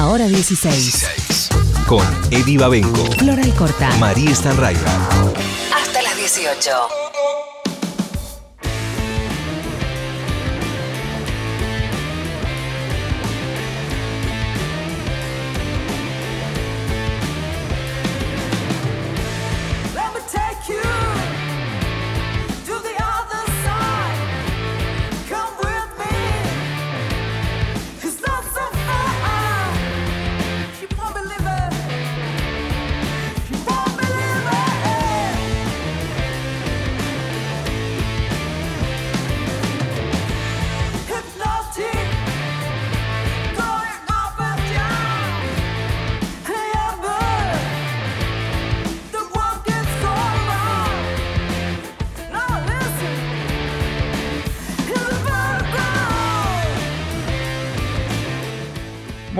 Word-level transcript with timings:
Ahora 0.00 0.26
16. 0.26 1.50
Con 1.86 2.02
Eddie 2.30 2.56
Babenco, 2.56 3.04
Floral 3.18 3.54
Corta. 3.54 3.90
María 3.98 4.34
Stanraiver. 4.34 4.82
Hasta 4.82 6.00
las 6.00 6.16
18. 6.16 7.09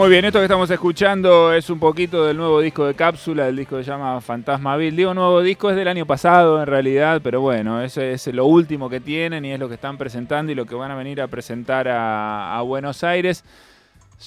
Muy 0.00 0.08
bien, 0.08 0.24
esto 0.24 0.38
que 0.38 0.46
estamos 0.46 0.70
escuchando 0.70 1.52
es 1.52 1.68
un 1.68 1.78
poquito 1.78 2.24
del 2.24 2.34
nuevo 2.34 2.62
disco 2.62 2.86
de 2.86 2.94
Cápsula, 2.94 3.48
el 3.48 3.56
disco 3.56 3.76
que 3.76 3.84
se 3.84 3.90
llama 3.90 4.18
Fantasma 4.22 4.74
Bill. 4.78 4.96
Digo 4.96 5.12
nuevo 5.12 5.42
disco, 5.42 5.68
es 5.68 5.76
del 5.76 5.88
año 5.88 6.06
pasado 6.06 6.58
en 6.58 6.66
realidad, 6.66 7.20
pero 7.22 7.42
bueno, 7.42 7.82
eso 7.82 8.00
es 8.00 8.26
lo 8.28 8.46
último 8.46 8.88
que 8.88 9.00
tienen 9.00 9.44
y 9.44 9.52
es 9.52 9.60
lo 9.60 9.68
que 9.68 9.74
están 9.74 9.98
presentando 9.98 10.52
y 10.52 10.54
lo 10.54 10.64
que 10.64 10.74
van 10.74 10.90
a 10.90 10.94
venir 10.94 11.20
a 11.20 11.26
presentar 11.26 11.86
a 11.86 12.62
Buenos 12.64 13.04
Aires. 13.04 13.44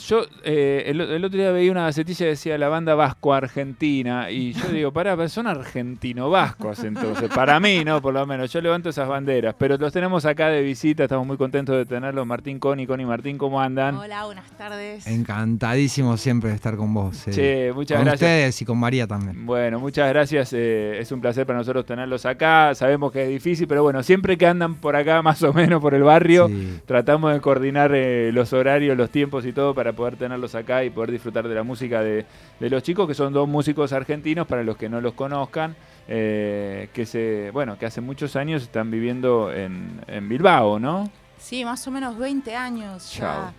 Yo 0.07 0.23
eh, 0.43 0.85
el, 0.87 0.99
el 1.01 1.23
otro 1.23 1.37
día 1.37 1.51
veía 1.51 1.71
una 1.71 1.83
gacetilla 1.83 2.17
que 2.25 2.29
decía 2.29 2.57
la 2.57 2.67
banda 2.67 2.95
Vasco-Argentina 2.95 4.31
y 4.31 4.53
yo 4.53 4.67
digo, 4.69 4.91
pará, 4.91 5.15
pero 5.15 5.29
son 5.29 5.45
argentino-vascos 5.45 6.83
entonces, 6.83 7.29
para 7.29 7.59
mí, 7.59 7.83
¿no? 7.85 8.01
Por 8.01 8.13
lo 8.15 8.25
menos, 8.25 8.51
yo 8.51 8.59
levanto 8.59 8.89
esas 8.89 9.07
banderas, 9.07 9.53
pero 9.57 9.77
los 9.77 9.93
tenemos 9.93 10.25
acá 10.25 10.47
de 10.49 10.63
visita, 10.63 11.03
estamos 11.03 11.27
muy 11.27 11.37
contentos 11.37 11.75
de 11.77 11.85
tenerlos. 11.85 12.25
Martín 12.25 12.57
Coni, 12.57 12.87
Coni 12.87 13.05
Martín, 13.05 13.37
¿cómo 13.37 13.61
andan? 13.61 13.95
Hola, 13.95 14.25
buenas 14.25 14.49
tardes. 14.57 15.05
Encantadísimo 15.05 16.17
siempre 16.17 16.49
de 16.49 16.55
estar 16.55 16.75
con 16.75 16.91
vos. 16.93 17.27
eh. 17.27 17.31
Che, 17.31 17.71
muchas 17.73 17.97
con 17.97 18.05
gracias. 18.05 18.21
ustedes 18.29 18.61
y 18.61 18.65
con 18.65 18.79
María 18.79 19.05
también. 19.05 19.45
Bueno, 19.45 19.79
muchas 19.79 20.09
gracias. 20.09 20.53
eh, 20.53 20.97
es 20.99 21.11
un 21.11 21.21
placer 21.21 21.45
para 21.45 21.59
nosotros 21.59 21.85
tenerlos 21.85 22.25
acá. 22.25 22.73
Sabemos 22.73 23.11
que 23.11 23.23
es 23.23 23.29
difícil, 23.29 23.67
pero 23.67 23.83
bueno, 23.83 24.01
siempre 24.01 24.37
que 24.37 24.47
andan 24.47 24.75
por 24.75 24.95
acá, 24.95 25.21
más 25.23 25.43
o 25.43 25.53
menos 25.53 25.81
por 25.81 25.93
el 25.93 26.01
barrio, 26.03 26.47
Sí. 26.47 26.79
tratamos 26.85 27.31
de 27.33 27.41
coordinar 27.41 27.91
eh, 27.93 28.31
los 28.33 28.53
horarios, 28.53 28.97
los 28.97 29.09
tiempos 29.11 29.45
y 29.45 29.53
todo 29.53 29.73
para 29.75 29.82
poder 29.91 30.15
tenerlos 30.15 30.55
acá 30.55 30.85
y 30.85 30.89
poder 30.89 31.11
disfrutar 31.11 31.45
de 31.45 31.55
la 31.55 31.63
música 31.63 32.01
de, 32.01 32.25
de 32.59 32.69
los 32.69 32.81
chicos, 32.83 33.05
que 33.07 33.13
son 33.13 33.33
dos 33.33 33.49
músicos 33.49 33.91
argentinos, 33.91 34.47
para 34.47 34.63
los 34.63 34.77
que 34.77 34.87
no 34.87 35.01
los 35.01 35.13
conozcan, 35.15 35.75
eh, 36.07 36.87
que 36.93 37.05
se, 37.05 37.49
bueno, 37.51 37.77
que 37.77 37.85
hace 37.85 37.99
muchos 37.99 38.37
años 38.37 38.63
están 38.63 38.89
viviendo 38.91 39.51
en, 39.51 39.99
en 40.07 40.29
Bilbao, 40.29 40.79
¿no? 40.79 41.09
Sí, 41.37 41.65
más 41.65 41.85
o 41.87 41.91
menos 41.91 42.17
20 42.17 42.55
años 42.55 43.11
Chao. 43.11 43.47
ya. 43.47 43.53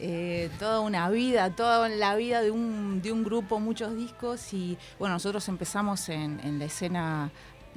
Eh, 0.00 0.50
toda 0.58 0.80
una 0.80 1.08
vida, 1.08 1.50
toda 1.50 1.88
la 1.88 2.16
vida 2.16 2.42
de 2.42 2.50
un, 2.50 3.00
de 3.00 3.12
un 3.12 3.22
grupo, 3.24 3.60
muchos 3.60 3.96
discos 3.96 4.52
y 4.52 4.76
bueno, 4.98 5.14
nosotros 5.14 5.48
empezamos 5.48 6.08
en, 6.08 6.40
en 6.40 6.58
la 6.58 6.64
escena, 6.64 7.30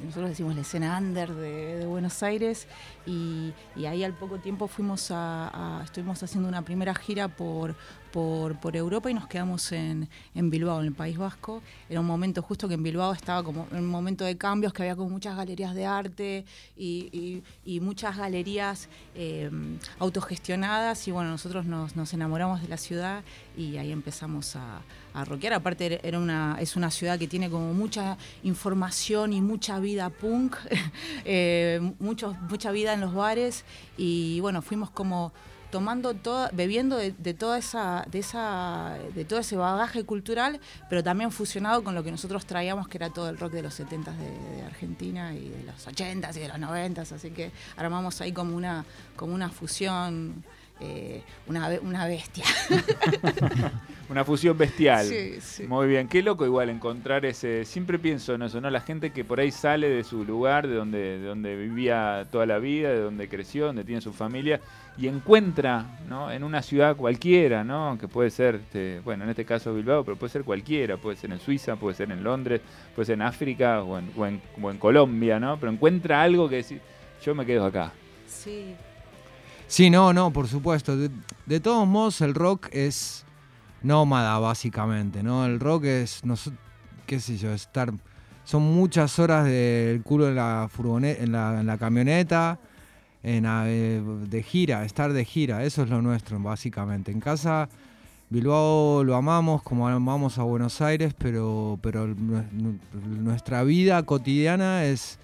nosotros 0.03 0.29
decimos 0.29 0.55
la 0.55 0.61
escena 0.61 0.97
under 0.97 1.33
de, 1.33 1.85
Buenos 1.85 2.21
Aires 2.23 2.67
y, 3.05 3.53
ahí 3.87 4.03
al 4.03 4.13
poco 4.13 4.37
tiempo 4.37 4.67
fuimos 4.67 5.09
a- 5.11 5.81
estuvimos 5.83 6.21
haciendo 6.21 6.47
una 6.49 6.61
primera 6.61 6.93
gira 6.93 7.27
por, 7.27 7.75
por, 8.17 8.75
Europa 8.75 9.11
y 9.11 9.13
nos 9.13 9.27
quedamos 9.27 9.71
en, 9.71 10.09
Bilbao, 10.33 10.79
en 10.79 10.87
el 10.87 10.93
País 10.93 11.19
Vasco. 11.19 11.61
Era 11.87 11.99
un 11.99 12.07
momento 12.07 12.41
justo 12.41 12.67
que 12.67 12.73
en 12.73 12.81
Bilbao 12.81 13.13
estaba 13.13 13.43
como 13.43 13.67
en 13.71 13.77
un 13.77 13.87
momento 13.87 14.25
de 14.25 14.35
cambios, 14.35 14.73
que 14.73 14.81
había 14.81 14.95
como 14.95 15.11
muchas 15.11 15.37
galerías 15.37 15.75
de 15.75 15.85
arte 15.85 16.45
y, 16.75 17.43
muchas 17.79 18.17
galerías 18.17 18.89
eh, 19.13 19.51
autogestionadas 19.99 21.07
y 21.07 21.11
bueno, 21.11 21.29
nosotros 21.29 21.65
nos, 21.65 22.13
enamoramos 22.13 22.61
de 22.63 22.67
la 22.67 22.77
ciudad 22.77 23.23
y 23.55 23.77
ahí 23.77 23.91
empezamos 23.91 24.55
a, 24.55 24.81
a 25.13 25.23
rockear. 25.23 25.53
Aparte 25.53 25.99
era 26.01 26.17
una, 26.17 26.57
es 26.59 26.75
una 26.75 26.89
ciudad 26.89 27.19
que 27.19 27.27
tiene 27.27 27.51
como 27.51 27.71
mucha 27.75 28.17
información 28.43 29.31
y 29.31 29.41
mucha 29.41 29.79
vida 29.79 30.09
punk, 30.09 30.55
eh, 31.25 31.93
mucha 31.99 32.71
vida 32.71 32.93
en 32.93 33.01
los 33.01 33.13
bares 33.13 33.63
y 33.95 34.39
bueno, 34.39 34.63
fuimos 34.63 34.89
como 34.89 35.33
tomando 35.69 36.13
toda, 36.13 36.49
bebiendo 36.53 36.97
de, 36.97 37.11
de 37.11 37.33
toda 37.33 37.57
esa, 37.57 38.05
de 38.09 38.19
esa, 38.19 38.97
de 39.13 39.25
todo 39.25 39.39
ese 39.39 39.55
bagaje 39.55 40.03
cultural, 40.03 40.59
pero 40.89 41.03
también 41.03 41.31
fusionado 41.31 41.83
con 41.83 41.95
lo 41.95 42.03
que 42.03 42.11
nosotros 42.11 42.45
traíamos, 42.45 42.87
que 42.87 42.97
era 42.97 43.09
todo 43.09 43.29
el 43.29 43.37
rock 43.37 43.53
de 43.53 43.61
los 43.61 43.73
70 43.73 44.11
de, 44.11 44.57
de 44.57 44.63
Argentina 44.63 45.33
y 45.33 45.49
de 45.49 45.63
los 45.63 45.87
80s 45.87 46.35
y 46.35 46.39
de 46.39 46.47
los 46.47 46.57
90s, 46.57 47.11
así 47.11 47.31
que 47.31 47.51
armamos 47.75 48.21
ahí 48.21 48.31
como 48.31 48.55
una, 48.55 48.85
como 49.15 49.33
una 49.33 49.49
fusión, 49.49 50.43
eh, 50.79 51.21
una, 51.47 51.69
una 51.81 52.07
bestia. 52.07 52.45
Una 54.09 54.23
fusión 54.23 54.57
bestial. 54.57 55.05
Sí, 55.05 55.41
sí. 55.41 55.63
Muy 55.63 55.85
bien, 55.87 56.07
qué 56.07 56.23
loco 56.23 56.45
igual 56.45 56.69
encontrar 56.69 57.25
ese. 57.25 57.65
Siempre 57.65 57.99
pienso 57.99 58.35
en 58.35 58.43
eso, 58.43 58.61
¿no? 58.61 58.69
La 58.69 58.79
gente 58.79 59.11
que 59.11 59.25
por 59.25 59.41
ahí 59.41 59.51
sale 59.51 59.89
de 59.89 60.05
su 60.05 60.23
lugar, 60.23 60.65
de 60.65 60.75
donde, 60.75 61.19
de 61.19 61.25
donde 61.27 61.57
vivía 61.57 62.25
toda 62.31 62.45
la 62.45 62.57
vida, 62.57 62.89
de 62.89 63.01
donde 63.01 63.27
creció, 63.27 63.65
donde 63.65 63.83
tiene 63.83 63.99
su 63.99 64.13
familia, 64.13 64.61
y 64.97 65.07
encuentra, 65.07 65.85
¿no? 66.09 66.31
En 66.31 66.43
una 66.43 66.61
ciudad 66.61 66.95
cualquiera, 66.95 67.63
¿no? 67.63 67.97
Que 67.99 68.07
puede 68.07 68.29
ser, 68.31 68.55
este, 68.55 68.99
bueno, 69.01 69.23
en 69.25 69.29
este 69.29 69.45
caso 69.45 69.73
Bilbao, 69.73 70.03
pero 70.03 70.17
puede 70.17 70.31
ser 70.31 70.43
cualquiera, 70.43 70.97
puede 70.97 71.17
ser 71.17 71.31
en 71.31 71.39
Suiza, 71.39 71.75
puede 71.75 71.95
ser 71.95 72.11
en 72.11 72.23
Londres, 72.23 72.61
puede 72.95 73.05
ser 73.05 73.13
en 73.15 73.21
África 73.21 73.83
o 73.83 73.99
en, 73.99 74.11
o 74.17 74.25
en- 74.25 74.41
o 74.61 74.71
en 74.71 74.77
Colombia, 74.77 75.39
¿no? 75.39 75.59
Pero 75.59 75.71
encuentra 75.71 76.21
algo 76.21 76.49
que 76.49 76.55
decir, 76.57 76.81
yo 77.23 77.35
me 77.35 77.45
quedo 77.45 77.65
acá. 77.65 77.91
Sí, 78.27 78.75
Sí, 79.69 79.89
no, 79.89 80.13
no, 80.13 80.31
por 80.31 80.47
supuesto. 80.47 80.95
De, 80.95 81.09
de 81.45 81.59
todos 81.59 81.85
modos, 81.85 82.21
el 82.21 82.33
rock 82.33 82.69
es 82.71 83.25
nómada, 83.83 84.39
básicamente, 84.39 85.21
¿no? 85.21 85.45
El 85.45 85.59
rock 85.59 85.83
es, 85.83 86.23
no 86.23 86.35
qué 87.05 87.19
sé 87.19 87.37
yo, 87.37 87.51
estar... 87.53 87.91
Son 88.45 88.61
muchas 88.61 89.19
horas 89.19 89.43
del 89.45 90.01
culo 90.03 90.29
en 90.29 90.35
la, 90.35 90.69
furgoneta, 90.71 91.21
en 91.21 91.31
la, 91.33 91.59
en 91.59 91.67
la 91.67 91.77
camioneta, 91.77 92.57
en, 93.23 93.45
a- 93.45 93.63
eh, 93.67 94.01
de 94.29 94.43
gira, 94.43 94.85
estar 94.85 95.13
de 95.13 95.25
gira. 95.25 95.63
Eso 95.63 95.83
es 95.83 95.89
lo 95.89 96.01
nuestro, 96.01 96.39
básicamente. 96.39 97.11
En 97.11 97.19
casa, 97.19 97.67
Bilbao 98.29 99.03
lo 99.03 99.15
amamos 99.15 99.63
como 99.63 99.87
amamos 99.87 100.37
a 100.37 100.43
Buenos 100.43 100.81
Aires, 100.81 101.13
pero, 101.17 101.79
pero 101.81 102.07
nu- 102.07 102.43
nu- 102.51 102.79
nuestra 103.21 103.63
vida 103.63 104.03
cotidiana 104.03 104.85
es 104.85 105.19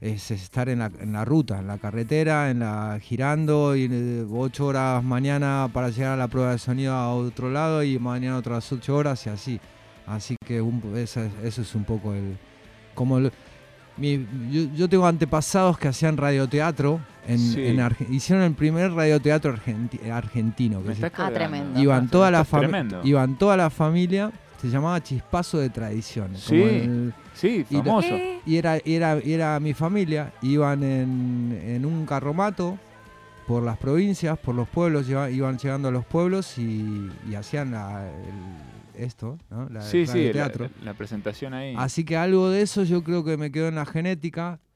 es 0.00 0.30
estar 0.30 0.68
en 0.68 0.80
la, 0.80 0.90
en 1.00 1.14
la 1.14 1.24
ruta, 1.24 1.60
en 1.60 1.66
la 1.66 1.78
carretera, 1.78 2.50
en 2.50 2.58
la 2.58 2.98
girando 3.00 3.74
y 3.74 3.88
eh, 3.90 4.26
ocho 4.30 4.66
horas 4.66 5.02
mañana 5.02 5.70
para 5.72 5.88
llegar 5.88 6.12
a 6.12 6.16
la 6.16 6.28
prueba 6.28 6.50
de 6.50 6.58
sonido 6.58 6.92
a 6.92 7.14
otro 7.14 7.48
lado 7.50 7.82
y 7.82 7.98
mañana 7.98 8.36
otras 8.36 8.70
ocho 8.70 8.96
horas 8.96 9.24
y 9.26 9.30
así. 9.30 9.60
Así 10.06 10.36
que 10.44 10.60
un- 10.60 10.82
eso, 10.96 11.22
es- 11.22 11.32
eso 11.42 11.62
es 11.62 11.74
un 11.74 11.84
poco 11.84 12.12
el... 12.12 12.36
Como 12.94 13.16
el- 13.16 13.32
mi- 13.96 14.26
yo, 14.50 14.62
yo 14.74 14.88
tengo 14.88 15.06
antepasados 15.06 15.78
que 15.78 15.88
hacían 15.88 16.16
radioteatro, 16.16 17.00
en, 17.26 17.38
Sí. 17.38 17.66
en 17.66 17.78
Arge- 17.78 18.08
hicieron 18.10 18.44
el 18.44 18.52
primer 18.54 18.92
radioteatro 18.92 19.54
argenti- 19.56 20.10
argentino. 20.10 20.82
que 20.82 20.88
Me 20.90 20.94
se- 20.94 21.00
cargando. 21.10 21.34
tremendo. 21.34 21.80
iban, 21.80 22.08
toda 22.08 22.30
la 22.30 22.44
tremendo. 22.44 23.00
iban 23.04 23.38
toda 23.38 23.56
la 23.56 23.70
familia, 23.70 24.30
se 24.60 24.68
llamaba 24.68 25.02
Chispazo 25.02 25.58
de 25.58 25.70
Tradiciones. 25.70 26.40
Sí. 26.40 26.58
como 26.58 26.70
el- 26.70 27.14
Sí, 27.34 27.66
Y 27.68 27.76
la- 27.78 27.84
famoso. 27.84 28.14
y 28.46 28.56
era, 28.56 28.76
era, 28.84 29.14
era 29.18 29.58
mi 29.58 29.74
familia, 29.74 30.32
iban 30.42 30.82
en, 30.84 31.60
en 31.64 31.84
un 31.84 32.06
carromato 32.06 32.78
por 33.46 33.62
las 33.62 33.76
provincias, 33.76 34.38
por 34.38 34.54
los 34.54 34.68
pueblos, 34.68 35.08
iban 35.08 35.58
llegando 35.58 35.88
a 35.88 35.90
los 35.90 36.04
pueblos 36.04 36.56
y, 36.58 37.10
y 37.28 37.34
hacían 37.34 37.72
la- 37.72 38.06
el- 38.06 38.73
esto, 38.96 39.38
¿no? 39.50 39.68
La, 39.70 39.80
Sí, 39.82 40.06
sí, 40.06 40.30
teatro. 40.32 40.68
la 40.82 40.94
presentación 40.94 41.54
ahí. 41.54 41.74
Así 41.76 42.04
que 42.04 42.16
algo 42.16 42.50
de 42.50 42.62
eso 42.62 42.82
yo 42.84 43.02
creo 43.04 43.24
que 43.24 43.36
me 43.36 43.50
quedó 43.52 43.68
en 43.68 43.74
la 43.76 43.86
genética. 43.86 44.58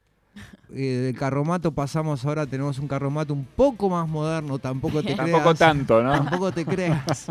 Eh, 0.70 1.00
del 1.06 1.17
carromato 1.19 1.73
pasamos 1.73 2.25
ahora, 2.26 2.47
tenemos 2.47 2.79
un 2.79 2.87
carromato 2.87 3.32
un 3.32 3.44
poco 3.44 3.88
más 3.88 4.06
moderno, 4.06 4.59
tampoco 4.59 5.03
te 5.03 5.15
Tampoco 5.15 5.41
creas. 5.43 5.59
tanto, 5.59 6.03
¿no? 6.03 6.12
Tampoco 6.12 6.53
te 6.53 6.65
creas. 6.67 7.26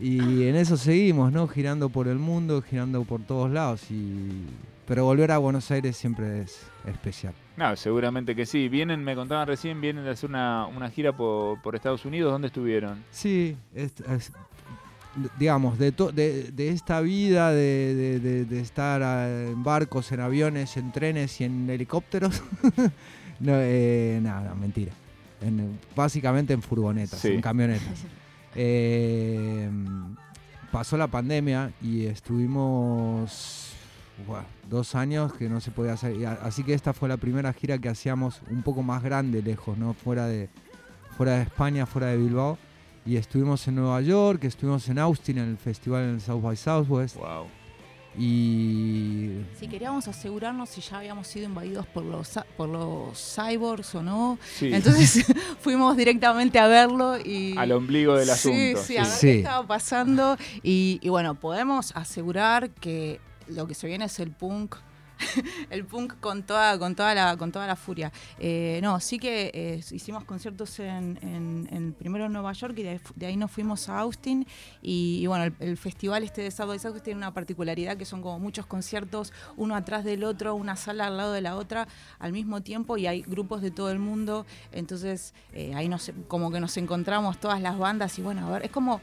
Y 0.00 0.42
en 0.48 0.56
eso 0.56 0.76
seguimos, 0.76 1.32
¿no? 1.32 1.46
Girando 1.48 1.88
por 1.88 2.08
el 2.08 2.18
mundo, 2.18 2.60
girando 2.60 3.04
por 3.04 3.22
todos 3.22 3.50
lados. 3.50 3.88
Y... 3.90 4.44
Pero 4.86 5.04
volver 5.04 5.30
a 5.32 5.38
Buenos 5.38 5.70
Aires 5.70 5.96
siempre 5.96 6.42
es 6.42 6.60
especial. 6.86 7.32
No, 7.56 7.74
seguramente 7.76 8.34
que 8.36 8.44
sí. 8.44 8.68
Vienen, 8.68 9.02
me 9.02 9.14
contaban 9.14 9.46
recién, 9.46 9.80
vienen 9.80 10.04
de 10.04 10.10
hacer 10.10 10.28
una, 10.28 10.66
una 10.66 10.90
gira 10.90 11.12
por, 11.16 11.62
por 11.62 11.74
Estados 11.74 12.04
Unidos. 12.04 12.32
¿Dónde 12.32 12.48
estuvieron? 12.48 13.02
Sí, 13.12 13.56
es- 13.74 14.00
es- 14.00 14.32
digamos, 15.38 15.78
de, 15.78 15.92
to- 15.92 16.12
de, 16.12 16.44
de 16.52 16.68
esta 16.70 17.00
vida 17.00 17.50
de, 17.52 18.20
de- 18.44 18.60
estar 18.60 19.00
en 19.48 19.62
barcos, 19.62 20.10
en 20.12 20.20
aviones, 20.20 20.76
en 20.76 20.92
trenes 20.92 21.40
y 21.40 21.44
en 21.44 21.68
helicópteros, 21.70 22.42
no, 23.40 23.52
eh, 23.56 24.18
nada, 24.22 24.54
mentira. 24.54 24.92
En- 25.40 25.78
básicamente 25.94 26.52
en 26.52 26.62
furgonetas, 26.62 27.18
Sí. 27.20 27.28
en 27.28 27.40
camionetas. 27.40 27.86
Eh, 28.58 29.68
pasó 30.72 30.96
la 30.96 31.06
pandemia 31.08 31.72
y 31.82 32.06
estuvimos 32.06 33.72
dos 34.70 34.94
años 34.94 35.34
que 35.34 35.48
no 35.50 35.60
se 35.60 35.70
podía 35.70 35.92
hacer. 35.92 36.14
Así 36.42 36.62
que 36.62 36.72
esta 36.72 36.94
fue 36.94 37.06
la 37.08 37.18
primera 37.18 37.52
gira 37.52 37.76
que 37.76 37.90
hacíamos 37.90 38.40
un 38.50 38.62
poco 38.62 38.82
más 38.82 39.02
grande, 39.02 39.42
lejos, 39.42 39.76
¿no? 39.76 39.92
Fuera 39.92 40.26
de, 40.26 40.48
fuera 41.18 41.36
de 41.36 41.42
España, 41.42 41.84
fuera 41.84 42.06
de 42.08 42.16
Bilbao. 42.16 42.56
Y 43.06 43.16
estuvimos 43.16 43.66
en 43.68 43.76
Nueva 43.76 44.00
York, 44.00 44.42
estuvimos 44.44 44.88
en 44.88 44.98
Austin 44.98 45.38
en 45.38 45.50
el 45.50 45.56
festival 45.58 46.02
en 46.04 46.10
el 46.16 46.20
South 46.20 46.42
by 46.42 46.56
Southwest. 46.56 47.16
Wow. 47.16 47.46
Y 48.18 49.42
Si 49.60 49.68
queríamos 49.68 50.08
asegurarnos 50.08 50.70
si 50.70 50.80
ya 50.80 50.98
habíamos 50.98 51.26
sido 51.26 51.44
invadidos 51.46 51.86
por 51.86 52.02
los, 52.02 52.38
por 52.56 52.68
los 52.68 53.16
cyborgs 53.36 53.94
o 53.94 54.02
no. 54.02 54.38
Sí. 54.56 54.70
Entonces 54.72 55.24
fuimos 55.60 55.96
directamente 55.96 56.58
a 56.58 56.66
verlo 56.66 57.18
y... 57.18 57.54
Al 57.56 57.72
ombligo 57.72 58.16
del 58.16 58.26
Sí, 58.26 58.32
asunto. 58.72 58.82
Sí, 58.82 58.96
a 58.96 59.02
ver 59.02 59.10
Sí. 59.12 59.26
qué 59.26 59.38
estaba 59.38 59.66
pasando. 59.66 60.36
Y, 60.62 60.98
y 61.02 61.08
bueno, 61.10 61.34
podemos 61.34 61.92
asegurar 61.94 62.70
que 62.70 63.20
lo 63.48 63.66
que 63.66 63.74
se 63.74 63.86
viene 63.86 64.06
es 64.06 64.18
el 64.18 64.30
punk. 64.30 64.76
el 65.70 65.84
punk 65.84 66.14
con 66.20 66.42
toda, 66.42 66.78
con 66.78 66.94
toda 66.94 67.14
la, 67.14 67.36
con 67.36 67.52
toda 67.52 67.66
la 67.66 67.76
furia. 67.76 68.12
Eh, 68.38 68.80
no, 68.82 69.00
sí 69.00 69.18
que 69.18 69.50
eh, 69.54 69.80
hicimos 69.90 70.24
conciertos 70.24 70.78
en, 70.80 71.94
primero 71.98 72.26
en 72.26 72.32
Nueva 72.32 72.52
York 72.52 72.74
y 72.78 72.82
de, 72.82 73.26
ahí 73.26 73.36
nos 73.36 73.50
fuimos 73.50 73.88
a 73.88 74.00
Austin. 74.00 74.46
Y, 74.82 75.26
bueno, 75.26 75.52
el, 75.60 75.76
festival 75.76 76.22
este 76.22 76.42
de 76.42 76.50
South 76.50 76.68
by 76.68 76.78
Southwest 76.78 77.04
tiene 77.04 77.18
una 77.18 77.32
particularidad 77.32 77.96
que 77.96 78.04
son 78.04 78.22
como 78.22 78.38
muchos 78.38 78.66
conciertos, 78.66 79.32
uno 79.56 79.76
atrás 79.76 80.04
del 80.04 80.24
otro, 80.24 80.54
una 80.54 80.76
sala 80.76 81.06
al 81.06 81.16
lado 81.16 81.32
de 81.32 81.40
la 81.40 81.56
otra 81.56 81.86
al 82.18 82.32
mismo 82.32 82.62
tiempo 82.62 82.96
y 82.96 83.06
hay 83.06 83.22
grupos 83.22 83.62
de 83.62 83.70
todo 83.70 83.90
el 83.90 83.98
mundo. 83.98 84.46
Entonces 84.72 85.34
eh, 85.52 85.74
ahí 85.74 85.88
nos, 85.88 86.10
como 86.28 86.50
que 86.50 86.60
nos 86.60 86.76
encontramos 86.76 87.38
todas 87.38 87.60
las 87.60 87.78
bandas 87.78 88.18
y 88.18 88.22
bueno, 88.22 88.46
a 88.46 88.50
ver, 88.50 88.64
es 88.64 88.70
como 88.70 89.00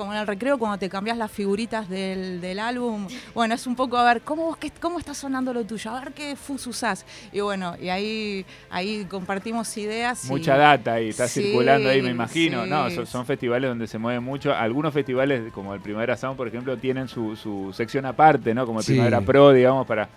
como 0.00 0.14
en 0.14 0.18
el 0.20 0.26
recreo 0.26 0.56
cuando 0.58 0.78
te 0.78 0.88
cambias 0.88 1.18
las 1.18 1.30
figuritas 1.30 1.88
del, 1.88 2.40
del 2.40 2.58
álbum. 2.58 3.06
Bueno, 3.34 3.54
es 3.54 3.66
un 3.66 3.76
poco 3.76 3.98
a 3.98 4.04
ver 4.04 4.22
cómo 4.22 4.46
vos 4.46 4.56
qué- 4.56 4.72
cómo 4.80 4.98
está 4.98 5.12
sonando 5.12 5.52
lo 5.52 5.62
tuyo, 5.64 5.90
a 5.90 6.00
ver 6.00 6.12
qué 6.12 6.34
fus 6.36 6.66
usás. 6.66 7.04
Y 7.32 7.40
bueno, 7.40 7.74
y 7.80 7.90
ahí 7.90 8.46
ahí 8.70 9.04
compartimos 9.04 9.76
ideas. 9.76 10.24
y- 10.24 10.28
Mucha 10.28 10.56
data 10.56 10.94
ahí, 10.94 11.10
está 11.10 11.28
Sí, 11.28 11.42
circulando 11.42 11.90
ahí, 11.90 12.00
me 12.00 12.10
imagino. 12.10 12.64
sí. 12.64 12.70
No, 12.70 12.90
son, 12.90 13.06
son 13.06 13.26
festivales 13.26 13.68
donde 13.68 13.86
se 13.86 13.98
mueve 13.98 14.20
mucho. 14.20 14.54
Algunos 14.54 14.94
festivales, 14.94 15.52
como 15.52 15.74
el 15.74 15.80
Primavera 15.80 16.16
Sound, 16.16 16.36
por 16.36 16.48
ejemplo, 16.48 16.76
tienen 16.78 17.06
su, 17.06 17.36
su 17.36 17.72
sección 17.74 18.06
aparte, 18.06 18.54
¿no? 18.54 18.64
Como 18.64 18.78
el 18.80 18.84
Sí. 18.86 18.92
Primavera 18.92 19.20
Pro, 19.20 19.52
digamos, 19.52 19.86
para 19.86 20.08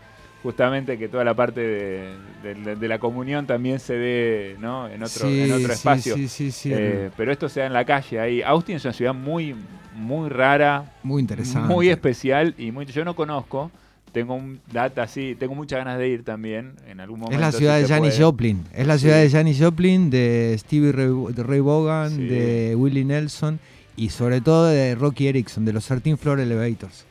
justamente 0.43 0.97
que 0.97 1.07
toda 1.07 1.23
la 1.23 1.33
parte 1.33 1.61
de, 1.61 2.09
de- 2.43 2.75
de 2.75 2.87
la 2.87 2.99
comunión 2.99 3.47
también 3.47 3.79
se 3.79 3.93
dé, 3.95 4.55
¿no? 4.59 4.87
En 4.89 5.01
otro, 5.01 5.27
sí, 5.27 5.41
en 5.41 5.51
otro 5.53 5.67
sí, 5.67 5.73
espacio. 5.73 6.15
Sí, 6.15 6.27
sí, 6.27 6.51
sí. 6.51 6.69
Eh, 6.73 7.09
pero 7.17 7.31
esto 7.31 7.47
se 7.49 7.61
da 7.61 7.65
en 7.67 7.73
la 7.73 7.85
calle 7.85 8.19
ahí. 8.19 8.41
Austin 8.41 8.75
es 8.75 8.83
una 8.85 8.93
ciudad 8.93 9.13
muy, 9.13 9.55
muy 9.95 10.29
rara, 10.29 10.91
muy 11.01 11.21
interesante. 11.21 11.73
muy 11.73 11.89
especial 11.89 12.53
y 12.57 12.71
muy. 12.71 12.85
Yo 12.85 13.03
no 13.05 13.15
conozco. 13.15 13.71
Tengo 14.11 14.35
un 14.35 14.59
data 14.71 15.01
así, 15.01 15.33
tengo 15.39 15.55
muchas 15.55 15.79
ganas 15.79 15.97
de 15.97 16.07
ir 16.07 16.23
también 16.23 16.73
en 16.87 16.99
algún 16.99 17.19
momento. 17.21 17.35
Es 17.35 17.41
la 17.41 17.51
si 17.51 17.57
ciudad 17.57 17.79
de 17.79 17.87
Janis. 17.87 18.19
Joplin. 18.19 18.63
Es 18.71 18.85
la 18.85 18.99
ciudad 18.99 19.17
de 19.19 19.27
Janis 19.27 19.59
Joplin, 19.59 20.11
de 20.11 20.55
Stevie 20.59 20.91
Ray, 20.91 21.33
de 21.33 21.41
Ray 21.41 21.59
Vaughan, 21.61 22.15
de 22.27 22.75
Willie 22.77 23.05
Nelson 23.05 23.59
y 23.95 24.09
sobre 24.09 24.39
todo 24.41 24.67
de 24.67 24.93
Rocky 24.93 25.27
Erickson, 25.29 25.65
de 25.65 25.73
los 25.73 25.87
13 25.87 26.17
Floor 26.17 26.39
Elevators. 26.41 27.05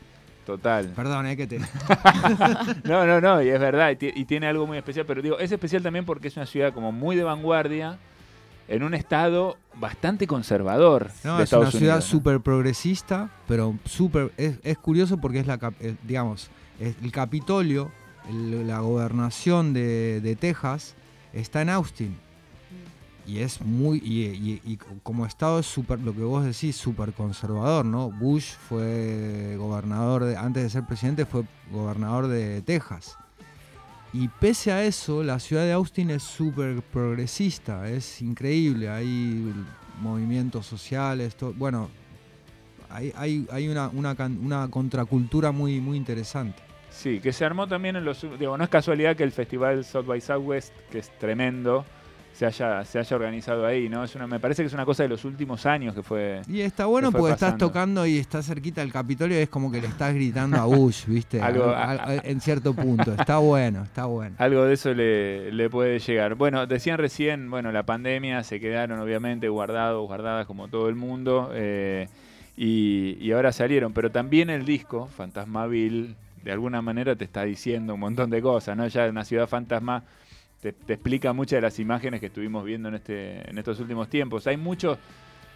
Total. 0.47 0.87
Perdón, 0.97 1.27
eh, 1.27 1.37
que 1.37 1.47
te. 1.47 1.59
No, 2.85 3.07
no, 3.07 3.21
no, 3.21 3.43
y 3.43 3.49
es 3.49 3.61
verdad, 3.61 3.91
y, 3.91 3.97
ti- 3.97 4.13
y 4.15 4.25
tiene 4.25 4.47
algo 4.49 4.67
muy 4.67 4.77
especial, 4.79 5.07
pero 5.07 5.23
digo, 5.23 5.39
es 5.39 5.53
especial 5.53 5.83
también 5.83 6.05
porque 6.05 6.29
es 6.29 6.37
una 6.37 6.47
ciudad 6.47 6.73
como 6.73 6.91
muy 6.93 7.15
de 7.17 7.23
vanguardia, 7.23 7.99
en 8.69 8.83
un 8.83 8.95
estado 8.95 9.57
bastante 9.75 10.27
conservador 10.27 11.11
No, 11.25 11.39
de 11.39 11.45
es 11.45 11.53
una 11.53 11.71
ciudad 11.71 11.97
¿no? 11.97 12.01
súper 12.03 12.41
progresista, 12.41 13.29
pero 13.47 13.77
súper. 13.85 14.33
Es, 14.37 14.59
es 14.63 14.79
curioso 14.79 15.19
porque 15.19 15.41
es 15.41 15.47
la. 15.47 15.59
eh, 15.81 15.95
digamos, 16.05 16.51
es 16.81 16.95
el 17.03 17.13
Capitolio, 17.13 17.91
el- 18.29 18.67
la 18.67 18.81
gobernación 18.81 19.73
de, 19.73 20.21
de 20.21 20.37
Texas, 20.37 20.95
está 21.33 21.63
en 21.63 21.71
Austin. 21.71 22.17
Y 23.27 23.39
es 23.39 23.61
muy. 23.61 23.99
Y, 23.99 24.79
como 25.03 25.27
estado 25.27 25.61
es 25.61 25.67
súper. 25.67 26.01
Lo 26.01 26.15
que 26.15 26.23
vos 26.23 26.45
decís, 26.45 26.77
súper 26.77 27.13
conservador, 27.13 27.85
¿no? 27.85 28.11
Bush 28.11 28.55
fue 28.69 29.55
gobernador. 29.59 30.25
De, 30.25 30.37
antes 30.37 30.63
de 30.65 30.71
ser 30.71 30.85
presidente, 30.87 31.25
fue 31.25 31.45
gobernador 31.71 32.27
de 32.27 32.63
Texas. 32.63 33.17
Y 34.13 34.29
pese 34.29 34.73
a 34.73 34.85
eso, 34.85 35.23
la 35.23 35.39
ciudad 35.39 35.63
de 35.63 35.73
Austin 35.73 36.11
es 36.11 36.23
súper 36.23 36.83
progresista, 36.83 37.89
es 37.89 38.21
increíble, 38.21 38.91
hay 38.91 39.55
movimientos 40.03 40.67
sociales, 40.67 41.35
to- 41.35 41.55
bueno, 41.55 41.89
hay, 42.91 43.11
hay, 43.17 43.47
hay 43.51 43.69
una, 43.71 43.89
una, 43.89 44.15
una 44.43 44.69
contracultura 44.69 45.51
muy, 45.51 45.81
muy 45.81 45.97
interesante. 45.97 46.63
Sí, 46.91 47.21
que 47.21 47.33
se 47.33 47.47
armó 47.47 47.67
también 47.67 47.97
en 47.97 48.05
los... 48.05 48.21
Digo, 48.39 48.59
no 48.59 48.65
es 48.65 48.69
casualidad 48.69 49.17
que 49.17 49.23
el 49.23 49.33
festival 49.33 49.83
South 49.83 50.05
by 50.05 50.21
Southwest, 50.21 50.75
que 50.91 50.99
es 50.99 51.11
tremendo, 51.19 51.87
se 52.33 52.47
haya, 52.47 52.85
se 52.85 52.99
haya 52.99 53.17
organizado 53.17 53.67
ahí, 53.67 53.89
¿no? 53.89 54.03
Es 54.05 54.15
una, 54.15 54.27
me 54.27 54.41
parece 54.41 54.63
que 54.63 54.67
es 54.69 54.73
una 54.73 54.85
cosa 54.87 55.03
de 55.03 55.09
los 55.11 55.25
últimos 55.25 55.67
años 55.67 55.95
que 55.95 56.03
fue... 56.03 56.41
Y 56.49 56.61
está 56.63 56.87
bueno 56.87 57.13
porque 57.13 57.33
estás 57.33 57.57
tocando 57.59 58.07
y 58.07 58.19
estás 58.19 58.47
cerquita 58.47 58.81
del 58.81 58.91
Capitolio 58.93 59.39
y 59.39 59.43
es 59.43 59.49
como 59.49 59.71
que 59.71 59.81
le 59.81 59.87
estás 59.89 60.15
gritando 60.15 60.57
a 60.57 60.65
Bush, 60.65 61.05
¿viste? 61.07 61.41
Algo- 61.43 61.75
Al- 61.75 62.01
al- 62.01 62.21
en 62.25 62.41
cierto 62.41 62.73
punto, 62.75 63.13
está 63.15 63.39
bueno, 63.39 63.83
está 63.83 64.07
bueno. 64.07 64.35
Algo 64.39 64.65
de 64.65 64.75
eso 64.75 64.95
le, 64.95 65.53
le 65.53 65.69
puede 65.71 65.99
llegar. 65.99 66.35
Bueno, 66.35 66.67
decían 66.67 66.99
recién, 66.99 67.51
bueno, 67.51 67.71
la 67.71 67.83
pandemia, 67.85 68.43
se 68.45 68.59
quedaron 68.61 68.99
obviamente 69.01 69.49
guardados, 69.49 70.07
guardadas 70.07 70.47
como 70.47 70.69
todo 70.69 70.89
el 70.89 70.95
mundo, 70.95 71.51
eh, 71.55 72.09
y, 72.57 73.17
y 73.21 73.33
ahora 73.33 73.53
salieron, 73.53 73.93
pero 73.93 74.11
también 74.11 74.51
el 74.51 74.65
disco, 74.65 75.09
Fantasmaville, 75.17 76.15
de 76.45 76.53
alguna 76.53 76.83
manera 76.83 77.15
te 77.17 77.25
está 77.25 77.45
diciendo 77.45 77.95
un 77.95 78.01
montón 78.01 78.31
de 78.31 78.43
cosas, 78.43 78.77
¿no? 78.77 78.87
Ya 78.89 79.07
una 79.09 79.25
ciudad 79.25 79.47
fantasma 79.49 80.03
te, 80.63 80.73
te 80.73 80.95
explica 80.95 81.33
muchas 81.35 81.59
de 81.59 81.61
las 81.63 81.79
imágenes 81.81 82.21
que 82.21 82.27
estuvimos 82.27 82.65
viendo 82.65 82.89
en, 82.89 82.95
este, 82.95 83.51
en 83.51 83.59
estos 83.59 83.79
últimos 83.81 84.09
tiempos. 84.09 84.47
Hay 84.47 84.57
mucho... 84.57 84.97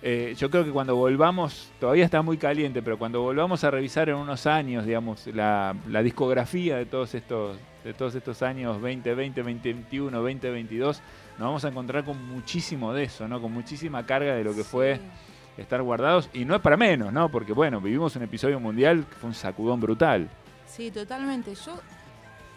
eh, 0.03 0.35
yo 0.37 0.51
creo 0.51 0.65
que 0.65 0.73
cuando 0.73 0.97
volvamos, 0.97 1.71
todavía 1.81 2.05
está 2.05 2.21
muy 2.23 2.37
caliente, 2.37 2.83
pero 2.83 2.99
cuando 2.99 3.23
volvamos 3.23 3.63
a 3.65 3.71
revisar 3.71 4.09
en 4.09 4.17
unos 4.17 4.47
años, 4.47 4.85
digamos, 4.85 5.27
la, 5.29 5.75
la 5.89 6.03
discografía 6.03 6.77
de 6.77 6.87
todos 6.87 7.15
estos 7.15 7.57
de 7.85 7.95
todos 7.95 8.17
estos 8.17 8.43
años 8.43 8.75
2020, 8.83 9.39
2021, 9.43 10.11
2022, 10.21 11.01
nos 11.39 11.47
vamos 11.47 11.65
a 11.65 11.69
encontrar 11.69 12.05
con 12.05 12.21
muchísimo 12.27 12.93
de 12.93 13.05
eso, 13.05 13.29
¿no? 13.29 13.41
Con 13.41 13.53
muchísima 13.53 14.05
carga 14.05 14.35
de 14.35 14.43
lo 14.43 14.57
que 14.57 14.65
fue 14.65 14.99
estar 15.57 15.81
guardados 15.83 16.29
y 16.35 16.45
no 16.45 16.57
es 16.57 16.61
para 16.61 16.77
menos, 16.77 17.13
¿no? 17.13 17.29
Porque 17.29 17.53
bueno, 17.53 17.81
vivimos 17.81 18.17
un 18.17 18.25
episodio 18.25 18.59
mundial 18.59 19.07
que 19.09 19.15
fue 19.15 19.29
un 19.29 19.35
sacudón 19.35 19.81
brutal. 19.81 20.29
Sí, 20.67 20.91
totalmente. 20.91 21.55
Yo, 21.55 21.79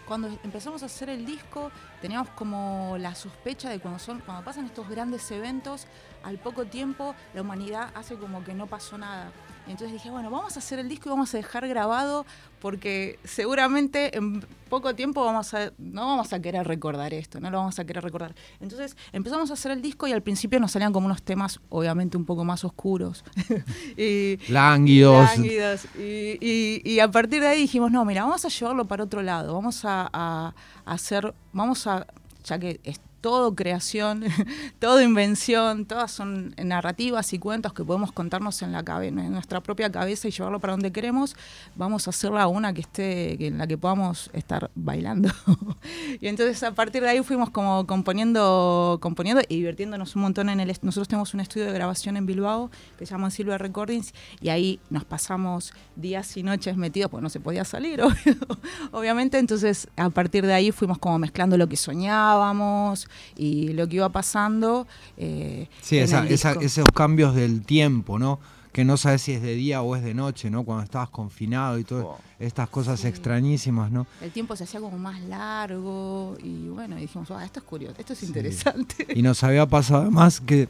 cuando 0.10 0.28
empezamos 0.44 0.82
a 0.82 0.88
hacer 0.88 1.08
el 1.08 1.24
disco, 1.24 1.72
teníamos 2.02 2.30
como 2.32 2.98
la 2.98 3.14
sospecha 3.14 3.70
de 3.70 3.80
cuando, 3.80 4.00
son, 4.00 4.22
cuando 4.22 4.44
pasan 4.44 4.66
estos 4.66 4.90
grandes 4.90 5.30
eventos, 5.30 5.86
al 6.24 6.40
poco 6.40 6.66
tiempo 6.66 7.14
la 7.36 7.44
humanidad 7.44 7.92
hace 7.94 8.16
como 8.16 8.44
que 8.44 8.56
no 8.56 8.66
pasó 8.66 8.98
nada. 8.98 9.32
Y 9.70 9.74
entonces 9.74 9.94
dije, 9.94 10.10
bueno, 10.10 10.32
vamos 10.32 10.56
a 10.56 10.60
hacer 10.60 10.80
el 10.80 10.90
disco 10.90 11.10
y 11.10 11.12
vamos 11.12 11.32
a 11.36 11.38
dejar 11.38 11.68
grabado 11.68 12.26
porque 12.60 13.20
seguramente 13.24 14.18
en 14.18 14.42
poco 14.68 14.96
tiempo 14.96 15.24
vamos 15.24 15.54
a, 15.54 15.72
no 15.78 16.08
vamos 16.08 16.34
a 16.34 16.40
querer 16.42 16.68
recordar 16.68 17.14
esto, 17.14 17.40
no 17.40 17.52
lo 17.52 17.60
vamos 17.60 17.78
a 17.78 17.86
querer 17.86 18.04
recordar. 18.04 18.34
Entonces 18.60 18.98
empezamos 19.12 19.52
a 19.52 19.54
hacer 19.54 19.72
el 19.72 19.82
disco 19.84 20.08
y 20.08 20.12
al 20.12 20.24
principio 20.24 20.60
nos 20.60 20.72
salían 20.72 20.92
como 20.92 21.06
unos 21.06 21.22
temas 21.22 21.60
obviamente 21.70 22.18
un 22.18 22.26
poco 22.26 22.44
más 22.44 22.64
oscuros. 22.64 23.24
y, 23.96 24.40
Lánguidos. 24.52 25.38
Lánguidos. 25.38 25.86
Y, 25.98 26.38
y- 26.42 26.82
y 26.84 27.00
a 27.00 27.10
partir 27.12 27.40
de 27.42 27.48
ahí 27.50 27.62
dijimos, 27.62 27.92
no, 27.92 28.04
mira, 28.06 28.24
vamos 28.24 28.44
a 28.46 28.50
llevarlo 28.50 28.86
para 28.88 29.04
otro 29.04 29.22
lado, 29.22 29.54
vamos 29.54 29.86
a, 29.86 30.10
a- 30.12 30.54
a 30.86 30.92
hacer, 30.92 31.32
vamos 31.54 31.86
a, 31.86 32.08
ya 32.44 32.58
que 32.58 32.80
es 32.84 33.00
todo 33.22 33.54
creación, 33.56 34.24
todo 34.80 35.02
invención, 35.02 35.86
todas 35.86 36.12
son 36.12 36.56
narrativas 36.58 37.34
y 37.34 37.40
cuentos 37.40 37.74
que 37.74 37.84
podemos 37.84 38.12
contarnos 38.12 38.62
en 38.62 38.72
la 38.72 38.84
cabe- 38.84 39.10
en 39.10 39.32
nuestra 39.32 39.62
propia 39.62 39.92
cabeza 39.92 40.28
y 40.28 40.32
llevarlo 40.32 40.60
para 40.60 40.72
donde 40.72 40.92
queremos, 40.92 41.36
vamos 41.76 42.08
a 42.08 42.12
hacerla 42.12 42.48
una 42.48 42.74
que 42.74 42.82
esté, 42.82 43.46
en 43.48 43.58
la 43.58 43.68
que 43.68 43.78
podamos 43.78 44.30
estar 44.34 44.72
bailando. 44.76 45.30
y 46.22 46.28
entonces 46.28 46.64
a 46.64 46.72
partir 46.72 47.04
de 47.04 47.10
ahí 47.10 47.22
fuimos 47.24 47.50
como 47.50 47.86
componiendo, 47.86 48.98
componiendo 49.02 49.42
y 49.50 49.58
divirtiéndonos 49.58 50.16
un 50.16 50.22
montón 50.22 50.50
en 50.50 50.60
el 50.60 50.70
nosotros 50.82 51.08
tenemos 51.08 51.34
un 51.34 51.40
estudio 51.40 51.66
de 51.66 51.74
grabación 51.74 52.16
en 52.16 52.26
Bilbao 52.26 52.70
que 52.98 53.06
se 53.06 53.12
llama 53.12 53.32
Silver 53.32 53.60
Recordings 53.60 54.14
y 54.40 54.50
ahí 54.50 54.80
nos 54.92 55.04
pasamos 55.04 55.74
días 55.96 56.38
y 56.38 56.44
noches 56.44 56.78
metidos 56.78 57.10
porque 57.10 57.24
no 57.24 57.30
se 57.30 57.40
podía 57.40 57.66
salir 57.66 58.02
obviamente 58.92 59.40
entonces 59.40 59.88
a 59.98 60.10
partir 60.12 60.46
de 60.46 60.54
ahí 60.54 60.72
fuimos 60.72 61.00
como 61.00 61.18
mezclando 61.18 61.58
lo 61.58 61.68
que 61.68 61.76
soñábamos 61.76 63.09
y 63.36 63.70
lo 63.74 63.88
que 63.88 63.98
iba 63.98 64.10
pasando 64.10 64.88
eh, 65.18 65.68
Sí, 65.82 65.98
esa- 65.98 66.26
esa- 66.28 66.54
esos 66.54 66.86
cambios 66.94 67.36
del 67.36 67.62
tiempo, 67.66 68.20
¿no? 68.20 68.40
que 68.72 68.86
no 68.86 68.98
sabes 68.98 69.24
si 69.24 69.32
es 69.34 69.42
de 69.42 69.56
día 69.56 69.82
o 69.82 69.96
es 69.96 70.04
de 70.04 70.14
noche, 70.14 70.52
¿no? 70.52 70.64
Cuando 70.64 70.84
estabas 70.84 71.10
confinado 71.10 71.80
y 71.80 71.84
todas 71.84 72.06
Oh. 72.06 72.18
estas 72.38 72.70
cosas 72.70 73.00
Sí. 73.00 73.08
extrañísimas, 73.08 73.92
¿no? 73.92 74.06
El 74.22 74.30
tiempo 74.30 74.56
se 74.56 74.66
hacía 74.66 74.80
como 74.80 75.00
más 75.00 75.20
largo 75.22 76.38
y 76.44 76.68
bueno, 76.70 76.96
y 77.00 77.02
dijimos, 77.02 77.32
ah, 77.32 77.44
esto 77.44 77.60
es 77.60 77.66
curioso, 77.66 77.96
esto 77.98 78.14
es 78.14 78.22
interesante. 78.22 79.08
Y 79.16 79.24
nos 79.24 79.44
había 79.44 79.66
pasado 79.66 80.04
además 80.04 80.40
que 80.40 80.70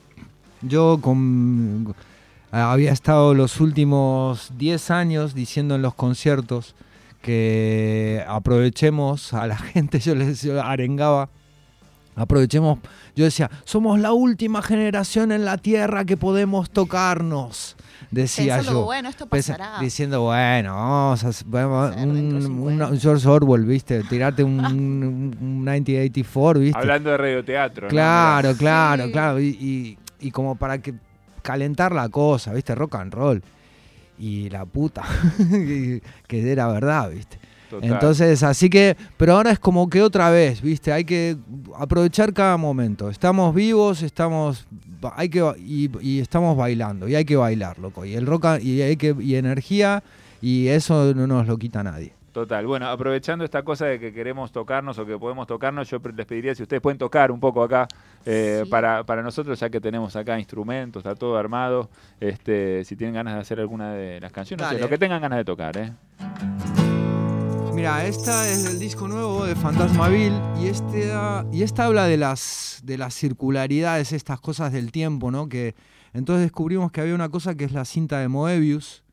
yo 0.62 1.00
con, 1.02 1.94
había 2.52 2.94
estado 2.94 3.34
los 3.34 3.60
últimos 3.60 4.50
10 4.58 4.92
años 4.92 5.34
diciendo 5.36 5.76
en 5.76 5.82
los 5.82 5.94
conciertos 5.94 6.76
que 7.22 8.24
aprovechemos 8.28 9.34
a 9.34 9.46
la 9.46 9.58
gente, 9.74 10.00
yo 10.00 10.16
les 10.16 10.42
yo 10.42 10.62
arengaba, 10.64 11.30
aprovechemos, 12.22 12.80
yo 13.16 13.26
decía, 13.26 13.50
somos 13.66 14.00
la 14.00 14.12
última 14.14 14.62
generación 14.62 15.32
en 15.32 15.46
la 15.46 15.58
Tierra 15.58 16.06
que 16.06 16.18
podemos 16.18 16.70
tocarnos, 16.70 17.76
decía 18.12 18.58
Pensando, 18.58 18.82
yo. 18.82 18.86
bueno, 18.86 19.10
esto 19.10 19.26
pasará. 19.28 19.80
Diciendo, 19.80 20.22
bueno, 20.24 20.74
vamos 20.76 21.24
a 21.24 21.32
vamos 21.46 21.96
a- 21.96 22.00
un, 22.04 22.42
50. 22.42 22.50
una- 22.50 22.88
un 22.88 23.00
George 23.00 23.28
Orwell, 23.28 23.66
¿viste? 23.66 24.04
Tirarte 24.04 24.44
un, 24.44 24.60
un 24.66 25.64
1984, 25.66 26.60
¿viste? 26.62 26.78
Hablando 26.80 27.10
de 27.12 27.18
radioteatro. 27.18 27.88
¿no? 27.88 27.90
Claro, 27.90 28.54
claro, 28.58 29.06
Sí. 29.06 29.12
claro. 29.12 29.40
Y, 29.40 29.48
y- 29.48 29.98
y 30.22 30.32
como 30.32 30.56
para 30.56 30.78
que 30.80 30.94
calentar 31.42 31.92
la 31.94 32.10
cosa, 32.10 32.54
¿viste? 32.54 32.76
Rock 32.76 32.96
and 32.96 33.14
roll. 33.14 33.44
Y 34.18 34.50
la 34.50 34.66
puta, 34.66 35.04
que 36.28 36.52
era 36.52 36.68
verdad, 36.68 37.10
¿viste? 37.10 37.40
Total. 37.70 37.92
Entonces, 37.92 38.42
así 38.44 38.70
que, 38.70 38.98
pero 39.18 39.34
ahora 39.34 39.52
es 39.52 39.60
como 39.60 39.90
que 39.90 40.02
otra 40.02 40.30
vez, 40.32 40.62
¿viste? 40.62 40.92
Hay 40.92 41.06
que 41.06 41.38
aprovechar 41.78 42.34
cada 42.34 42.58
momento. 42.58 43.10
Estamos 43.10 43.54
vivos, 43.54 44.02
estamos 44.02 44.68
hay 45.16 45.30
que 45.30 45.40
y, 45.60 45.90
y 46.02 46.20
estamos 46.20 46.58
bailando 46.58 47.08
y 47.08 47.16
hay 47.16 47.26
que 47.26 47.36
bailar, 47.36 47.80
loco. 47.80 48.06
Y 48.06 48.16
el 48.16 48.26
rock 48.26 48.48
y 48.62 48.82
hay 48.82 48.98
que 48.98 49.16
y 49.20 49.36
energía 49.36 50.04
y 50.42 50.68
eso 50.68 51.14
no 51.14 51.28
nos 51.28 51.48
lo 51.48 51.58
quita 51.58 51.84
nadie. 51.84 52.14
Total. 52.32 52.66
Bueno, 52.68 52.88
aprovechando 52.88 53.44
esta 53.44 53.64
cosa 53.64 53.86
de 53.88 54.00
que 54.00 54.14
queremos 54.14 54.52
tocarnos 54.52 54.98
o 55.00 55.06
que 55.06 55.18
podemos 55.18 55.48
tocarnos, 55.48 55.90
yo 55.90 56.00
les 56.16 56.26
pediría 56.26 56.54
si 56.54 56.64
ustedes 56.64 56.82
pueden 56.82 56.98
tocar 56.98 57.32
un 57.32 57.40
poco 57.40 57.64
acá 57.64 57.88
eh, 58.26 58.62
Sí. 58.64 58.70
para, 58.70 59.04
para 59.04 59.24
nosotros, 59.24 59.60
ya 59.60 59.70
que 59.70 59.82
tenemos 59.82 60.16
acá 60.16 60.38
instrumentos, 60.38 61.00
está 61.02 61.16
todo 61.16 61.38
armado. 61.38 61.90
Este, 62.20 62.84
si 62.86 62.96
tienen 62.96 63.16
ganas 63.16 63.34
de 63.34 63.40
hacer 63.42 63.60
alguna 63.60 63.94
de 63.94 64.20
las 64.20 64.32
canciones, 64.32 64.80
lo 64.80 64.88
que 64.90 64.98
tengan 64.98 65.22
ganas 65.22 65.38
de 65.38 65.46
tocar, 65.46 65.78
¿eh? 65.78 65.92
Mira, 67.80 68.06
esta 68.06 68.46
es 68.50 68.66
el 68.66 68.78
disco 68.78 69.08
nuevo 69.08 69.46
de 69.46 69.56
Fantasmaville 69.56 70.38
y 70.62 70.68
este 70.68 71.14
y 71.50 71.64
esta 71.64 71.86
habla 71.86 72.08
de 72.08 72.18
las 72.18 72.82
de 72.84 72.98
las 72.98 73.16
circularidades, 73.16 74.12
estas 74.12 74.42
cosas 74.42 74.74
del 74.74 74.92
tiempo, 74.92 75.32
¿no? 75.32 75.48
Que 75.48 75.76
entonces 76.12 76.44
descubrimos 76.44 76.92
que 76.92 77.00
había 77.00 77.16
una 77.16 77.30
cosa 77.30 77.56
que 77.56 77.64
es 77.64 77.72
la 77.72 77.86
cinta 77.86 78.20
de 78.20 78.28
Moebius, 78.28 79.06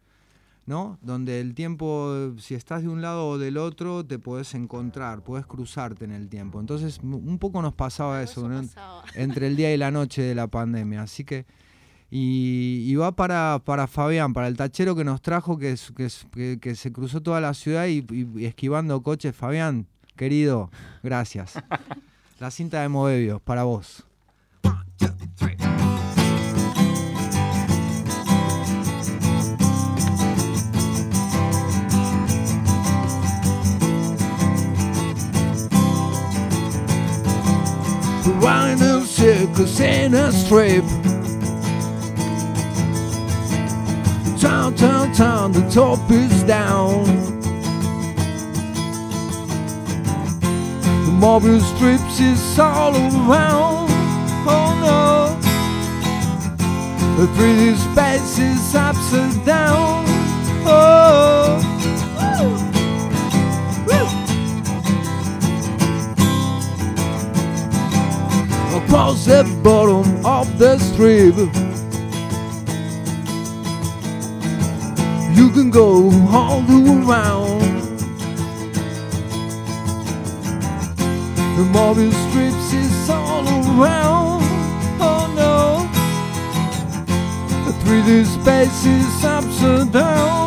¿no? 0.67 0.99
Donde 1.01 1.41
el 1.41 1.55
tiempo, 1.55 2.33
si 2.39 2.57
estás 2.57 2.83
de 2.83 2.89
un 2.89 3.03
lado 3.03 3.29
o 3.29 3.39
del 3.39 3.57
otro, 3.57 4.05
te 4.05 4.19
podés 4.19 4.53
encontrar, 4.57 5.23
podés 5.23 5.47
cruzarte 5.47 6.05
en 6.05 6.11
el 6.11 6.29
tiempo. 6.29 6.59
Entonces, 6.59 6.99
un 7.05 7.39
poco 7.39 7.63
nos 7.63 7.73
pasaba 7.73 8.21
eso, 8.21 8.49
¿no? 8.49 8.63
pasaba. 8.63 9.05
entre 9.15 9.47
el 9.47 9.55
día 9.55 9.73
y 9.73 9.77
la 9.77 9.93
noche 9.93 10.23
de 10.23 10.35
la 10.35 10.49
pandemia. 10.49 11.03
Así 11.03 11.23
que. 11.23 11.47
Y, 12.11 12.85
y 12.87 12.95
va 12.95 13.13
para, 13.13 13.61
para 13.65 13.87
Fabián, 13.87 14.33
para 14.33 14.47
el 14.49 14.57
tachero 14.57 14.95
que 14.95 15.05
nos 15.05 15.21
trajo, 15.21 15.59
que, 15.59 15.73
es- 15.73 15.93
que, 15.97 16.05
es- 16.07 16.27
que- 16.33 16.59
que 16.61 16.75
se 16.77 16.93
cruzó 16.93 17.21
toda 17.21 17.41
la 17.41 17.53
ciudad 17.55 17.87
y, 17.87 18.05
y- 18.11 18.29
y 18.43 18.45
esquivando 18.47 19.03
coches. 19.03 19.35
Fabián, 19.35 19.87
querido, 20.17 20.71
gracias. 21.03 21.55
La 22.39 22.51
cinta 22.51 22.83
de 22.83 22.89
Moebius, 22.91 23.41
para 23.41 23.63
vos. 23.65 24.05
Running 38.41 38.83
a 38.83 39.05
circus 39.07 39.81
in 39.81 40.15
a 40.15 40.31
strip. 40.33 40.85
Town, 44.41 44.75
town, 44.75 45.13
town, 45.15 45.53
the 45.53 45.67
top 45.71 46.11
is 46.11 46.43
down. 46.43 47.05
The 51.07 51.13
mobile 51.13 51.59
strips 51.61 52.21
is 52.21 52.59
all 52.59 52.95
around. 52.95 53.89
Oh 54.47 54.73
no. 54.85 55.41
The 57.17 57.27
3D 57.33 57.77
space 57.77 58.39
is 58.39 58.75
upside 58.75 59.47
down. 59.47 60.05
Oh. 60.67 61.63
Across 68.85 69.25
the 69.25 69.61
bottom 69.63 70.27
of 70.27 70.59
the 70.59 70.79
strip. 70.79 71.66
Can 75.57 75.71
go 75.71 76.11
all 76.29 76.61
around. 76.69 77.63
The 81.57 81.65
mobile 81.73 82.13
strips 82.13 82.75
is 82.75 83.09
all 83.09 83.47
around. 83.49 84.43
Oh 85.01 85.25
no. 85.35 85.89
The 87.65 87.73
3D 87.85 88.27
space 88.27 88.85
is 88.85 89.25
upside 89.25 89.93
down. 89.93 90.46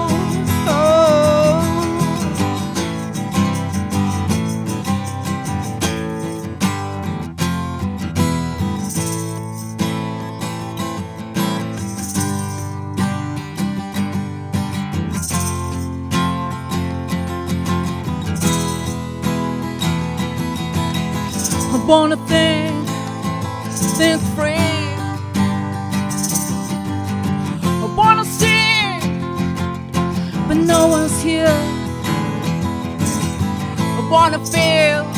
I 21.90 21.92
wanna 21.92 22.18
think, 22.28 22.88
think 23.98 24.22
free. 24.36 24.54
I 27.82 27.94
wanna 27.98 28.24
sing, 28.26 29.02
but 30.48 30.58
no 30.58 30.86
one's 30.86 31.20
here. 31.24 31.48
I 33.98 34.08
wanna 34.12 34.38
feel, 34.46 35.09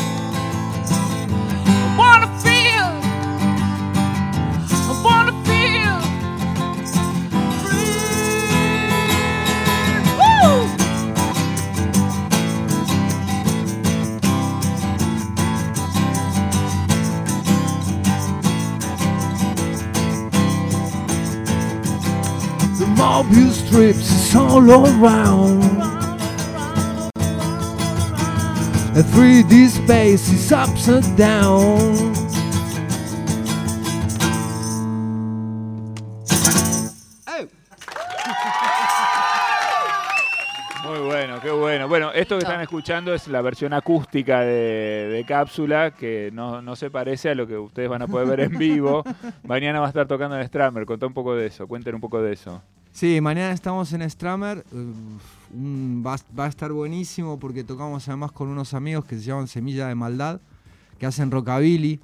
Mobius 23.22 23.52
strips 23.52 24.10
is 24.10 24.34
all 24.34 24.68
around. 24.68 25.62
The 28.94 29.02
3D 29.14 29.68
space 29.68 30.28
is 30.28 30.50
upside 30.50 31.16
down. 31.16 32.12
Muy 40.84 40.98
bueno, 41.06 41.40
qué 41.40 41.50
bueno. 41.52 41.86
Bueno, 41.86 42.12
esto 42.12 42.36
que 42.38 42.42
están 42.42 42.60
escuchando 42.60 43.14
es 43.14 43.28
la 43.28 43.40
versión 43.40 43.72
acústica 43.72 44.40
de, 44.40 45.08
de 45.12 45.24
Cápsula, 45.24 45.92
que 45.92 46.30
no, 46.32 46.60
no 46.60 46.74
se 46.74 46.90
parece 46.90 47.30
a 47.30 47.36
lo 47.36 47.46
que 47.46 47.56
ustedes 47.56 47.88
van 47.88 48.02
a 48.02 48.08
poder 48.08 48.26
ver 48.26 48.40
en 48.40 48.58
vivo. 48.58 49.04
Mañana 49.44 49.78
va 49.78 49.86
a 49.86 49.90
estar 49.90 50.08
tocando 50.08 50.36
en 50.36 50.44
Strammer. 50.44 50.86
Contá 50.86 51.06
un 51.06 51.14
poco 51.14 51.36
de 51.36 51.46
eso, 51.46 51.68
cuenten 51.68 51.94
un 51.94 52.00
poco 52.00 52.20
de 52.20 52.32
eso. 52.32 52.60
Sí, 52.92 53.20
mañana 53.20 53.52
estamos 53.52 53.92
en 53.92 54.08
Stramer. 54.08 54.64
un- 55.54 56.02
va, 56.06 56.14
a 56.44 56.48
estar 56.48 56.72
buenísimo 56.72 57.38
porque 57.38 57.62
tocamos 57.64 58.08
además 58.08 58.32
con 58.32 58.48
unos 58.48 58.72
amigos 58.72 59.04
que 59.04 59.16
se 59.18 59.24
llaman 59.24 59.48
Semilla 59.48 59.86
de 59.88 59.94
Maldad, 59.94 60.40
que 60.98 61.04
hacen 61.06 61.30
rockabilly. 61.30 62.00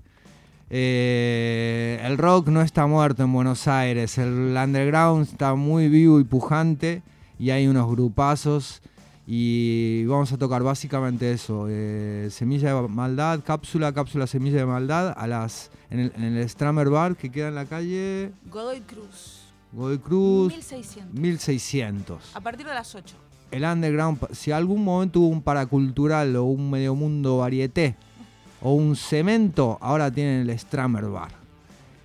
Eh, 0.70 1.98
el 2.04 2.18
rock 2.18 2.48
no 2.48 2.60
está 2.60 2.86
muerto 2.86 3.22
en 3.22 3.32
Buenos 3.32 3.66
Aires, 3.66 4.18
el 4.18 4.54
underground 4.62 5.26
está 5.26 5.54
muy 5.54 5.88
vivo 5.88 6.20
y 6.20 6.24
pujante 6.24 7.02
y 7.38 7.48
hay 7.50 7.66
unos 7.68 7.90
grupazos 7.90 8.82
y 9.26 10.04
vamos 10.04 10.30
a 10.32 10.36
tocar 10.36 10.62
básicamente 10.62 11.32
eso, 11.32 11.66
eh, 11.70 12.28
Semilla 12.30 12.74
de 12.74 12.88
Maldad, 12.88 13.40
cápsula, 13.46 13.94
cápsula 13.94 14.26
Semilla 14.26 14.58
de 14.58 14.66
Maldad 14.66 15.14
a 15.16 15.26
las 15.26 15.70
en 15.90 16.00
el, 16.00 16.12
en 16.16 16.24
el 16.36 16.46
Stramer 16.50 16.90
Bar 16.90 17.16
que 17.16 17.30
queda 17.30 17.48
en 17.48 17.54
la 17.54 17.64
calle 17.64 18.32
Godoy 18.50 18.80
Cruz. 18.82 19.37
Godoy 19.72 19.98
Cruz, 19.98 20.52
1600. 20.52 21.14
1600. 21.14 22.30
A 22.34 22.40
partir 22.40 22.66
de 22.66 22.74
las 22.74 22.94
8. 22.94 23.14
El 23.50 23.64
underground, 23.64 24.18
si 24.32 24.50
algún 24.52 24.84
momento 24.84 25.20
hubo 25.20 25.28
un 25.28 25.42
paracultural 25.42 26.36
o 26.36 26.44
un 26.44 26.70
medio 26.70 26.94
mundo 26.94 27.38
varieté 27.38 27.96
o 28.60 28.72
un 28.74 28.94
cemento, 28.96 29.78
ahora 29.80 30.10
tienen 30.10 30.48
el 30.48 30.58
Stramer 30.58 31.06
Bar. 31.06 31.30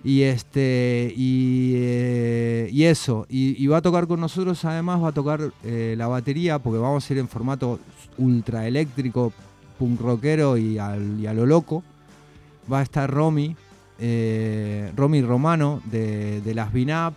Y 0.02 0.22
este 0.22 1.12
y, 1.16 1.72
eh, 1.76 2.68
y 2.70 2.84
eso, 2.84 3.26
y, 3.30 3.62
y 3.62 3.66
va 3.66 3.78
a 3.78 3.82
tocar 3.82 4.06
con 4.06 4.20
nosotros 4.20 4.62
además, 4.66 5.02
va 5.02 5.08
a 5.08 5.12
tocar 5.12 5.50
eh, 5.62 5.94
la 5.96 6.06
batería, 6.06 6.58
porque 6.58 6.78
vamos 6.78 7.08
a 7.08 7.12
ir 7.12 7.18
en 7.18 7.28
formato 7.28 7.78
ultra 8.18 8.66
eléctrico, 8.68 9.32
punk 9.78 10.00
rockero 10.00 10.56
y, 10.58 10.78
al- 10.78 11.18
y 11.18 11.26
a 11.26 11.32
lo 11.34 11.46
loco. 11.46 11.82
Va 12.70 12.80
a 12.80 12.82
estar 12.82 13.10
Romy, 13.10 13.56
eh, 13.98 14.92
Romy 14.96 15.22
Romano 15.22 15.80
de, 15.86 16.40
de 16.42 16.54
las 16.54 16.70
Binap, 16.72 17.14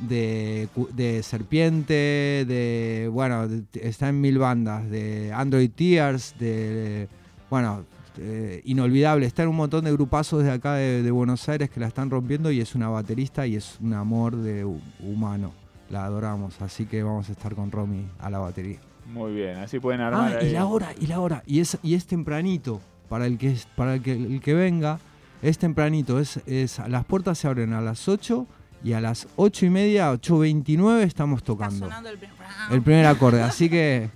de, 0.00 0.68
de 0.94 1.22
Serpiente, 1.22 2.44
de. 2.46 3.08
Bueno, 3.12 3.48
de- 3.48 3.64
está 3.74 4.08
en 4.08 4.20
mil 4.20 4.38
bandas, 4.38 4.88
de 4.90 5.32
Android 5.32 5.70
Tears, 5.70 6.34
de. 6.38 7.08
Bueno, 7.50 7.84
eh, 8.18 8.62
inolvidable. 8.64 9.26
Está 9.26 9.42
en 9.42 9.48
un 9.48 9.56
montón 9.56 9.84
de 9.84 9.92
grupazos 9.92 10.42
de 10.44 10.50
acá 10.50 10.74
de, 10.74 11.02
de 11.02 11.10
Buenos 11.10 11.48
Aires 11.48 11.70
que 11.70 11.80
la 11.80 11.86
están 11.86 12.10
rompiendo 12.10 12.50
y 12.50 12.60
es 12.60 12.74
una 12.74 12.88
baterista 12.88 13.46
y 13.46 13.56
es 13.56 13.78
un 13.80 13.94
amor 13.94 14.36
de 14.36 14.64
hu- 14.64 14.80
humano. 15.00 15.52
La 15.90 16.04
adoramos, 16.04 16.60
así 16.60 16.84
que 16.84 17.02
vamos 17.02 17.28
a 17.28 17.32
estar 17.32 17.54
con 17.54 17.70
Romy 17.70 18.04
a 18.18 18.28
la 18.28 18.38
batería. 18.38 18.78
Muy 19.12 19.32
bien, 19.32 19.56
así 19.56 19.78
pueden 19.80 20.02
armar 20.02 20.34
Ah, 20.34 20.38
ahí. 20.42 20.48
y 20.48 20.52
la 20.52 20.66
hora, 20.66 20.88
y 21.00 21.06
la 21.06 21.20
hora. 21.20 21.42
Y 21.46 21.60
es, 21.60 21.78
y 21.82 21.94
es 21.94 22.06
tempranito. 22.06 22.80
Para 23.08 23.24
el 23.26 23.38
que, 23.38 23.52
es- 23.52 23.66
para 23.74 23.94
el 23.94 24.02
que, 24.02 24.12
el 24.12 24.40
que 24.42 24.52
venga, 24.52 25.00
es 25.40 25.56
tempranito. 25.56 26.20
Es, 26.20 26.40
es, 26.46 26.78
las 26.88 27.06
puertas 27.06 27.38
se 27.38 27.48
abren 27.48 27.72
a 27.72 27.80
las 27.80 28.06
8 28.06 28.46
y 28.84 28.92
a 28.92 29.00
las 29.00 29.26
8 29.36 29.66
y 29.66 29.70
media, 29.70 30.12
8.29 30.12 31.02
estamos 31.02 31.38
Está 31.40 31.46
tocando 31.46 31.78
sonando 31.86 32.08
el 32.10 32.18
primer. 32.18 32.36
el 32.70 32.82
primer 32.82 33.06
acorde. 33.06 33.42
Así 33.42 33.68
que 33.68 34.08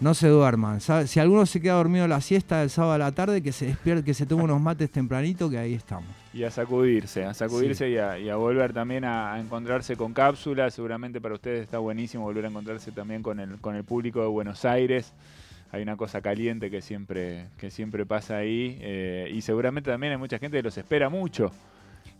no 0.00 0.14
se 0.14 0.28
duerman. 0.28 0.80
Si 0.80 1.20
alguno 1.20 1.46
se 1.46 1.60
queda 1.60 1.74
dormido 1.74 2.06
la 2.06 2.20
siesta 2.20 2.60
del 2.60 2.70
sábado 2.70 2.92
a 2.94 2.98
la 2.98 3.12
tarde, 3.12 3.42
que 3.42 3.52
se 3.52 3.66
despierte, 3.66 4.04
que 4.04 4.14
se 4.14 4.26
tome 4.26 4.44
unos 4.44 4.60
mates 4.60 4.90
tempranito, 4.90 5.48
que 5.50 5.58
ahí 5.58 5.74
estamos. 5.74 6.04
Y 6.34 6.44
a 6.44 6.50
sacudirse, 6.50 7.24
a 7.24 7.32
sacudirse 7.32 7.88
y, 7.88 7.96
a, 7.96 8.18
y 8.18 8.28
a 8.28 8.36
volver 8.36 8.74
también 8.74 9.04
a, 9.04 9.32
a 9.32 9.40
encontrarse 9.40 9.96
con 9.96 10.12
cápsulas. 10.12 10.74
Seguramente 10.74 11.20
para 11.20 11.34
ustedes 11.34 11.62
está 11.62 11.78
buenísimo 11.78 12.24
volver 12.24 12.44
a 12.44 12.48
encontrarse 12.48 12.92
también 12.92 13.22
con 13.22 13.40
el, 13.40 13.58
con 13.60 13.74
el 13.74 13.84
público 13.84 14.20
de 14.20 14.26
Buenos 14.28 14.64
Aires. 14.66 15.14
Hay 15.72 15.82
una 15.82 15.96
cosa 15.96 16.20
caliente 16.20 16.70
que 16.70 16.80
siempre, 16.82 17.46
que 17.58 17.70
siempre 17.70 18.04
pasa 18.06 18.36
ahí. 18.36 18.78
eh, 18.82 19.30
y 19.34 19.40
seguramente 19.40 19.90
también 19.90 20.12
hay 20.12 20.18
mucha 20.18 20.38
gente 20.38 20.58
que 20.58 20.62
los 20.62 20.76
espera 20.78 21.08
mucho. 21.08 21.50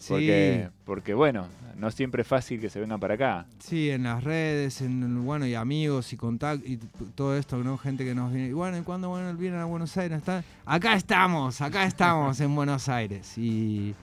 Porque, 0.09 0.71
porque 0.85 1.15
bueno, 1.15 1.47
no 1.77 1.91
siempre 1.91 2.23
es 2.23 2.29
fácil 2.29 2.61
que 2.61 2.71
se 2.71 2.81
vengan 2.81 3.01
para 3.01 3.15
acá. 3.15 3.47
Sí, 3.59 3.91
en 3.91 4.05
las 4.05 4.23
redes, 4.23 4.81
en, 4.81 5.25
bueno, 5.25 5.47
y 5.47 5.55
amigos 5.55 6.13
y 6.13 6.17
contactos 6.17 6.69
y 6.69 6.79
todo 7.15 7.37
esto, 7.37 7.57
¿no? 7.59 7.77
Gente 7.79 8.05
que 8.05 8.15
nos 8.15 8.33
viene. 8.33 8.49
Y 8.49 8.53
bueno, 8.53 8.79
¿y 8.79 8.83
cuándo 8.83 9.09
bueno, 9.09 9.35
vienen 9.35 9.61
a 9.61 9.65
Buenos 9.65 9.97
Aires? 9.97 10.19
¿Está? 10.19 10.45
Acá 10.65 10.95
estamos, 10.95 11.61
acá 11.61 11.85
estamos 11.85 12.41
en 12.41 12.55
Buenos 12.55 12.89
Aires. 12.89 13.37
Y, 13.37 13.95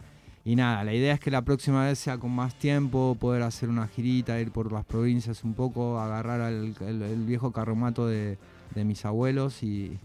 y 0.45 0.55
nada, 0.55 0.83
la 0.83 0.93
idea 0.93 1.13
es 1.13 1.19
que 1.19 1.31
la 1.31 1.41
próxima 1.41 1.85
vez 1.85 1.99
sea 1.99 2.17
con 2.17 2.31
más 2.31 2.55
tiempo, 2.55 3.15
poder 3.19 3.43
hacer 3.43 3.69
una 3.69 3.87
girita, 3.87 4.39
ir 4.39 4.51
por 4.51 4.71
las 4.71 4.85
provincias 4.85 5.43
un 5.43 5.53
poco, 5.53 5.99
agarrar 5.99 6.41
al 6.41 6.75
el, 6.81 7.01
el 7.01 7.23
viejo 7.25 7.51
carromato 7.51 8.07
de, 8.07 8.37
de 8.75 8.83
mis 8.83 9.05
abuelos 9.05 9.63
y, 9.63 9.97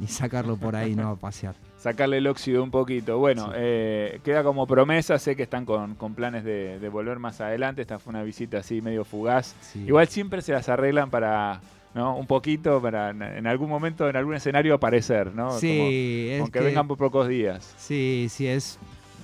y 0.00 0.06
sacarlo 0.06 0.56
por 0.56 0.76
ahí, 0.76 0.94
¿no? 0.94 1.10
A 1.10 1.16
pasear. 1.16 1.54
Sacarle 1.78 2.18
el 2.18 2.26
óxido 2.26 2.62
un 2.62 2.70
poquito. 2.70 3.18
Bueno, 3.18 3.46
Sí. 3.48 3.52
eh, 3.56 4.20
queda 4.24 4.42
como 4.42 4.66
promesa. 4.66 5.18
Sé 5.18 5.36
que 5.36 5.42
están 5.44 5.64
con, 5.66 5.94
con 5.94 6.14
planes 6.14 6.42
de, 6.44 6.78
de 6.78 6.88
volver 6.88 7.18
más 7.18 7.40
adelante. 7.40 7.82
Esta 7.82 7.98
fue 7.98 8.10
una 8.10 8.22
visita 8.22 8.58
así 8.58 8.80
medio 8.80 9.04
fugaz. 9.04 9.54
Sí. 9.60 9.80
Igual 9.86 10.08
siempre 10.08 10.40
se 10.42 10.52
las 10.52 10.68
arreglan 10.68 11.10
para, 11.10 11.60
¿no? 11.94 12.16
Un 12.16 12.26
poquito 12.26 12.80
para 12.80 13.10
en, 13.10 13.46
algún 13.46 13.68
momento, 13.68 14.08
en 14.08 14.16
algún 14.16 14.34
escenario 14.34 14.74
aparecer, 14.74 15.32
¿no? 15.34 15.52
Sí, 15.58 16.28
es 16.30 16.32
Como, 16.38 16.44
aunque 16.44 16.58
que- 16.60 16.64
vengan 16.64 16.88
por 16.88 16.96
pocos 16.98 17.28
días. 17.28 17.74
Sí, 17.78 18.26
sí, 18.30 18.46
es. 18.48 18.78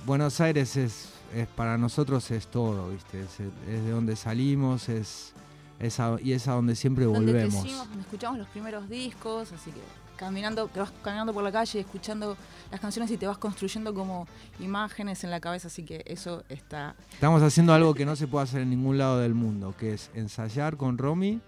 Buenos 0.05 0.39
Aires 0.39 0.75
es, 0.77 1.11
es 1.35 1.47
para 1.47 1.77
nosotros 1.77 2.29
es 2.31 2.47
todo, 2.47 2.89
¿viste? 2.91 3.21
Es, 3.21 3.39
es 3.39 3.83
de 3.83 3.89
donde 3.89 4.15
salimos, 4.15 4.89
es, 4.89 5.33
es 5.79 5.99
a- 5.99 6.17
y 6.21 6.33
es 6.33 6.47
a 6.47 6.53
donde 6.53 6.75
siempre 6.75 7.05
Donde 7.05 7.31
volvemos. 7.31 7.61
crecimos, 7.63 7.87
escuchamos 7.99 8.37
los 8.37 8.47
primeros 8.49 8.87
discos, 8.89 9.51
así 9.53 9.71
que 9.71 9.79
caminando, 10.23 10.67
te 10.67 10.79
vas 10.79 10.91
caminando 11.03 11.33
por 11.33 11.43
la 11.43 11.51
calle, 11.51 11.81
escuchando 11.81 12.37
las 12.71 12.79
canciones 12.79 13.11
y 13.11 13.17
te 13.17 13.27
vas 13.27 13.37
construyendo 13.37 13.93
como 13.93 14.25
imágenes 14.59 15.23
en 15.23 15.31
la 15.31 15.39
cabeza, 15.39 15.67
así 15.67 15.83
que 15.83 16.01
eso 16.05 16.43
está 16.47 16.95
Estamos 17.11 17.41
haciendo 17.41 17.73
algo 17.73 17.93
que 17.93 18.05
no 18.05 18.15
se 18.15 18.27
puede 18.27 18.43
hacer 18.45 18.61
en 18.61 18.69
ningún 18.69 18.97
lado 18.97 19.19
del 19.19 19.33
mundo, 19.33 19.75
que 19.77 19.93
es 19.93 20.09
ensayar 20.13 20.77
con 20.77 20.97
Romy 20.97 21.41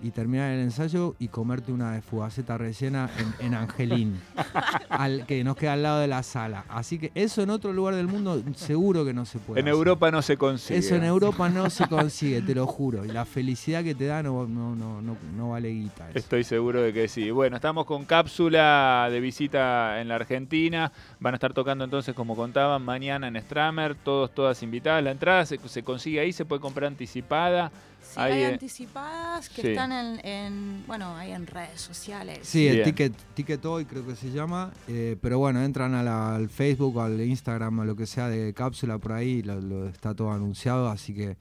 y 0.00 0.10
terminar 0.10 0.52
el 0.52 0.60
ensayo 0.60 1.14
y 1.18 1.28
comerte 1.28 1.72
una 1.72 1.92
de 1.92 2.02
fugaceta 2.02 2.56
rellena 2.56 3.10
en, 3.18 3.46
en 3.46 3.54
Angelín, 3.54 4.20
al, 4.88 5.26
que 5.26 5.42
nos 5.42 5.56
queda 5.56 5.72
al 5.72 5.82
lado 5.82 6.00
de 6.00 6.06
la 6.06 6.22
sala. 6.22 6.64
Así 6.68 6.98
que 6.98 7.10
eso 7.14 7.42
en 7.42 7.50
otro 7.50 7.72
lugar 7.72 7.94
del 7.94 8.06
mundo 8.06 8.42
seguro 8.54 9.04
que 9.04 9.12
no 9.12 9.24
se 9.24 9.38
puede. 9.38 9.60
En 9.60 9.66
hacer. 9.66 9.74
Europa 9.74 10.10
no 10.10 10.22
se 10.22 10.36
consigue. 10.36 10.78
Eso 10.78 10.94
en 10.94 11.04
Europa 11.04 11.48
no 11.48 11.68
se 11.70 11.86
consigue, 11.86 12.40
te 12.42 12.54
lo 12.54 12.66
juro. 12.66 13.04
Y 13.04 13.08
la 13.08 13.24
felicidad 13.24 13.82
que 13.82 13.94
te 13.94 14.06
da 14.06 14.22
no, 14.22 14.46
no, 14.46 14.74
no, 14.74 15.02
no, 15.02 15.16
no 15.36 15.50
vale 15.50 15.70
guita. 15.70 16.10
eso. 16.10 16.18
Estoy 16.18 16.44
seguro 16.44 16.80
de 16.82 16.92
que 16.92 17.08
sí. 17.08 17.30
Bueno, 17.30 17.56
estamos 17.56 17.84
con 17.84 18.04
cápsula 18.04 19.08
de 19.10 19.20
visita 19.20 20.00
en 20.00 20.08
la 20.08 20.16
Argentina. 20.16 20.92
Van 21.20 21.34
a 21.34 21.36
estar 21.36 21.52
tocando 21.52 21.84
entonces, 21.84 22.14
como 22.14 22.36
contaban, 22.36 22.82
mañana 22.82 23.28
en 23.28 23.40
Stramer. 23.40 23.94
Todos, 23.96 24.30
todas 24.32 24.62
invitadas. 24.62 25.02
La 25.02 25.10
entrada 25.10 25.44
se, 25.46 25.58
se 25.68 25.82
consigue 25.82 26.20
ahí, 26.20 26.32
se 26.32 26.44
puede 26.44 26.60
comprar 26.60 26.86
anticipada. 26.88 27.72
Sí, 28.02 28.14
hay 28.16 28.42
eh, 28.42 28.46
anticipadas 28.46 29.48
que 29.50 29.62
sí. 29.62 29.68
están 29.68 29.92
en, 29.92 30.20
en, 30.26 30.84
bueno, 30.86 31.14
hay 31.16 31.32
en 31.32 31.46
redes 31.46 31.80
sociales. 31.80 32.38
Sí, 32.42 32.66
el 32.66 32.82
ticket, 32.82 33.12
ticket 33.34 33.64
Hoy 33.66 33.84
creo 33.84 34.06
que 34.06 34.16
se 34.16 34.30
llama. 34.30 34.70
eh, 34.88 35.16
pero 35.20 35.38
bueno, 35.38 35.62
entran 35.62 35.94
a 35.94 36.02
la- 36.02 36.34
al 36.36 36.48
Facebook, 36.48 36.98
al 37.00 37.20
Instagram, 37.20 37.80
a 37.80 37.84
lo 37.84 37.94
que 37.96 38.06
sea 38.06 38.28
de 38.28 38.54
cápsula 38.54 38.98
por 38.98 39.12
ahí, 39.12 39.42
lo, 39.42 39.60
lo- 39.60 39.88
está 39.88 40.14
todo 40.14 40.30
anunciado, 40.32 40.88
así 40.88 41.12
que 41.14 41.36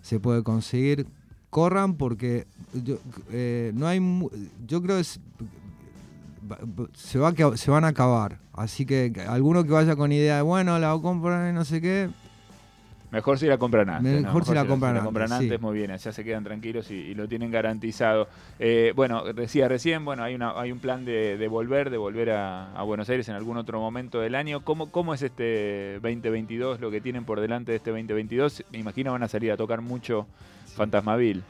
se 0.00 0.18
puede 0.18 0.42
conseguir. 0.42 1.06
Corran 1.50 1.94
porque 1.94 2.46
yo, 2.72 2.98
eh, 3.30 3.72
no 3.74 3.86
hay. 3.86 4.00
mu- 4.00 4.30
Yo 4.66 4.82
creo 4.82 4.96
que 4.96 5.00
es- 5.02 5.20
se, 6.94 7.18
va 7.18 7.28
a, 7.28 7.32
que- 7.32 7.56
se 7.56 7.70
van 7.70 7.84
a 7.84 7.88
acabar. 7.88 8.38
Así 8.52 8.86
que 8.86 9.12
alguno 9.28 9.64
que 9.64 9.70
vaya 9.70 9.94
con 9.96 10.10
idea 10.12 10.36
de, 10.36 10.42
bueno, 10.42 10.78
la 10.78 10.96
compran 11.00 11.50
y 11.50 11.52
no 11.54 11.64
sé 11.64 11.80
qué, 11.80 12.08
Mejor 13.10 13.38
si 13.38 13.46
la 13.46 13.56
compran 13.56 13.88
antes. 13.88 14.22
Mejor 14.22 14.44
si 14.44 14.52
la 14.52 14.66
compran 14.66 14.92
si 14.92 14.98
la 14.98 15.04
compran 15.04 15.32
antes, 15.32 15.38
sí. 15.38 15.44
antes, 15.46 15.60
muy 15.62 15.74
bien, 15.78 15.96
ya 15.96 16.12
se 16.12 16.24
quedan 16.24 16.44
tranquilos 16.44 16.90
y, 16.90 16.94
y 16.94 17.14
lo 17.14 17.26
tienen 17.26 17.50
garantizado. 17.50 18.28
Eh, 18.58 18.92
bueno, 18.94 19.24
decía 19.32 19.66
recién, 19.66 20.04
bueno, 20.04 20.22
hay, 20.24 20.34
una, 20.34 20.58
hay 20.60 20.70
un 20.72 20.78
plan 20.78 21.04
de, 21.06 21.38
de 21.38 21.48
volver, 21.48 21.88
de 21.88 21.96
volver 21.96 22.30
a, 22.30 22.72
a 22.72 22.82
Buenos 22.82 23.08
Aires 23.08 23.26
en 23.28 23.34
algún 23.34 23.56
otro 23.56 23.80
momento 23.80 24.20
del 24.20 24.34
año. 24.34 24.62
¿Cómo, 24.62 24.90
¿Cómo 24.90 25.14
es 25.14 25.22
este 25.22 25.94
2022, 26.02 26.80
lo 26.80 26.90
que 26.90 27.00
tienen 27.00 27.24
por 27.24 27.40
delante 27.40 27.72
de 27.72 27.76
este 27.76 27.90
2022? 27.90 28.64
Me 28.72 28.78
imagino 28.78 29.12
van 29.12 29.22
a 29.22 29.28
salir 29.28 29.52
a 29.52 29.56
tocar 29.56 29.80
mucho 29.80 30.26
Fantasmaville. 30.76 31.42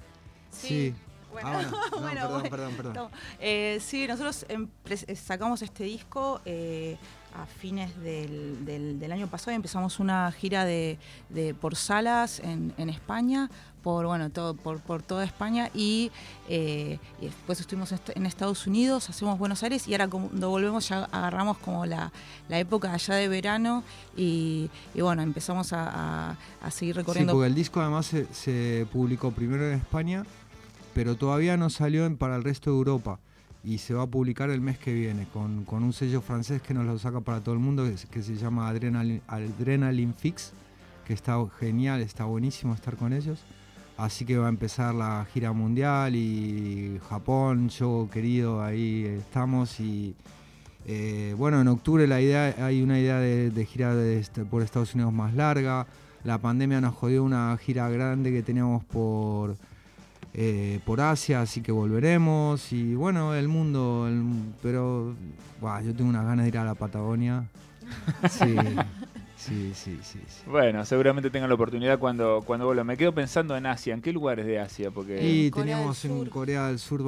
Sí. 0.51 0.95
Bueno, 1.33 1.49
Ah, 1.51 1.53
bueno, 1.63 1.71
no, 1.91 2.01
bueno, 2.01 2.21
perdón, 2.21 2.31
bueno. 2.31 2.51
perdón, 2.51 2.73
perdón. 2.77 2.95
No, 2.95 3.11
eh, 3.41 3.79
sí, 3.81 4.07
nosotros 4.07 4.47
em- 4.49 4.69
eh, 4.89 5.15
sacamos 5.17 5.61
este 5.63 5.85
disco 5.85 6.41
eh, 6.47 6.97
a 7.35 7.47
fines 7.47 7.95
del, 8.03 8.65
del- 8.65 8.99
del 8.99 9.13
año 9.13 9.27
pasado 9.29 9.53
y 9.53 9.55
empezamos 9.55 10.01
una 10.01 10.31
gira 10.33 10.65
de, 10.65 10.99
de- 11.29 11.55
por 11.55 11.77
salas 11.77 12.41
en, 12.41 12.73
en 12.79 12.89
España, 12.89 13.51
por 13.83 14.07
bueno 14.07 14.31
todo, 14.31 14.55
por, 14.55 14.81
por 14.81 15.03
toda 15.03 15.25
España 15.25 15.71
y, 15.75 16.11
eh, 16.49 16.99
y 17.21 17.27
después 17.27 17.61
estuvimos 17.61 17.93
est- 17.93 18.11
en 18.17 18.27
Estados 18.27 18.67
Unidos, 18.67 19.09
hacemos 19.09 19.39
Buenos 19.39 19.63
Aires 19.63 19.87
y 19.87 19.93
ahora 19.95 20.09
cuando 20.09 20.51
volvemos 20.51 20.89
ya 20.89 21.05
agarramos 21.05 21.59
como 21.59 21.87
la, 21.87 22.13
la 22.49 22.59
época 22.59 22.93
allá 22.93 23.15
de 23.15 23.29
verano 23.29 23.85
y, 24.17 24.69
y 24.95 25.01
bueno, 25.01 25.23
empezamos 25.23 25.73
a, 25.73 26.31
a- 26.31 26.37
a 26.63 26.71
seguir 26.71 26.95
Sí, 26.95 26.99
recorriendo. 27.01 27.35
porque 27.35 27.47
el 27.47 27.55
disco 27.55 27.81
además 27.81 28.07
se, 28.07 28.27
se 28.33 28.87
publicó 28.93 29.31
primero 29.31 29.67
en 29.69 29.75
España, 29.79 30.25
pero 30.95 31.15
todavía 31.17 31.57
no 31.57 31.71
salió 31.71 32.05
en- 32.07 32.17
para 32.17 32.37
el 32.37 32.43
resto 32.43 32.71
de 32.71 32.77
Europa. 32.79 33.21
Y 33.65 33.79
se 33.79 33.93
va 33.93 34.05
a 34.05 34.07
publicar 34.07 34.51
el 34.51 34.61
mes 34.61 34.79
que 34.79 34.93
viene 34.95 35.27
con, 35.33 35.65
con 35.65 35.83
un 35.83 35.93
sello 35.93 36.21
francés 36.21 36.63
que 36.63 36.73
nos 36.75 36.87
lo 36.87 36.99
saca 36.99 37.21
para 37.21 37.41
todo 37.41 37.55
el 37.55 37.61
mundo, 37.61 37.85
que, 38.11 38.23
se- 38.23 38.37
llama 38.37 38.69
Adrenaline, 38.69 40.15
Fix, 40.17 40.53
que 41.07 41.13
está 41.13 41.37
genial, 41.59 42.01
está 42.01 42.25
buenísimo 42.25 42.75
estar 42.75 42.97
con 42.97 43.13
ellos. 43.13 43.41
Así 43.97 44.25
que 44.25 44.39
va 44.39 44.47
a 44.47 44.49
empezar 44.51 44.95
la 44.95 45.27
gira 45.35 45.53
mundial 45.53 46.15
y 46.15 47.01
Japón, 47.09 47.69
yo 47.69 48.09
querido, 48.13 48.63
ahí 48.63 49.05
estamos. 49.07 49.81
Y 49.81 50.15
eh, 50.87 51.35
bueno, 51.37 51.61
en 51.61 51.67
octubre 51.69 52.07
la 52.07 52.21
idea, 52.21 52.55
hay 52.65 52.81
una 52.81 52.99
idea 53.01 53.19
de, 53.19 53.67
gira 53.67 54.01
este- 54.05 54.45
por 54.45 54.63
Estados 54.63 54.95
Unidos 54.95 55.13
más 55.13 55.35
larga. 55.35 55.87
La 56.23 56.39
pandemia 56.39 56.81
nos 56.81 56.95
jodió 56.95 57.25
una 57.25 57.57
gira 57.61 57.89
grande 57.89 58.31
que 58.31 58.43
teníamos 58.43 58.85
por, 58.85 59.57
eh, 60.41 60.79
por 60.85 61.01
Asia, 61.01 61.41
así 61.41 61.61
que 61.63 61.73
volveremos. 61.73 62.73
Y 62.73 62.95
bueno, 62.95 63.35
el 63.35 63.49
mundo, 63.49 64.07
el- 64.09 64.23
pero 64.63 65.15
yo 65.85 65.95
tengo 65.95 66.09
unas 66.11 66.25
ganas 66.25 66.45
de 66.45 66.49
ir 66.49 66.59
a 66.59 66.65
la 66.65 66.75
Patagonia. 66.75 67.45
Sí, 68.31 68.55
Sí, 69.37 69.73
sí, 69.73 69.99
sí. 70.03 70.19
sí. 70.27 70.43
Bueno, 70.51 70.85
seguramente 70.85 71.31
tengan 71.31 71.49
la 71.49 71.55
oportunidad 71.55 71.99
cuando, 71.99 72.43
cuando 72.45 72.67
vuelvan. 72.67 72.87
Me 72.89 72.97
quedo 72.97 73.15
pensando 73.15 73.57
en 73.57 73.67
Asia. 73.67 73.95
¿En 73.95 74.03
qué 74.03 74.13
lugares 74.13 74.45
de 74.45 74.59
Asia? 74.59 74.91
Porque 74.91 75.15
Y 75.23 75.51
Corea 75.51 75.65
del 75.65 75.75
teníamos 75.77 76.05
en. 76.05 76.31
Corea 76.31 76.67
del 76.67 76.79
Sur 76.81 77.03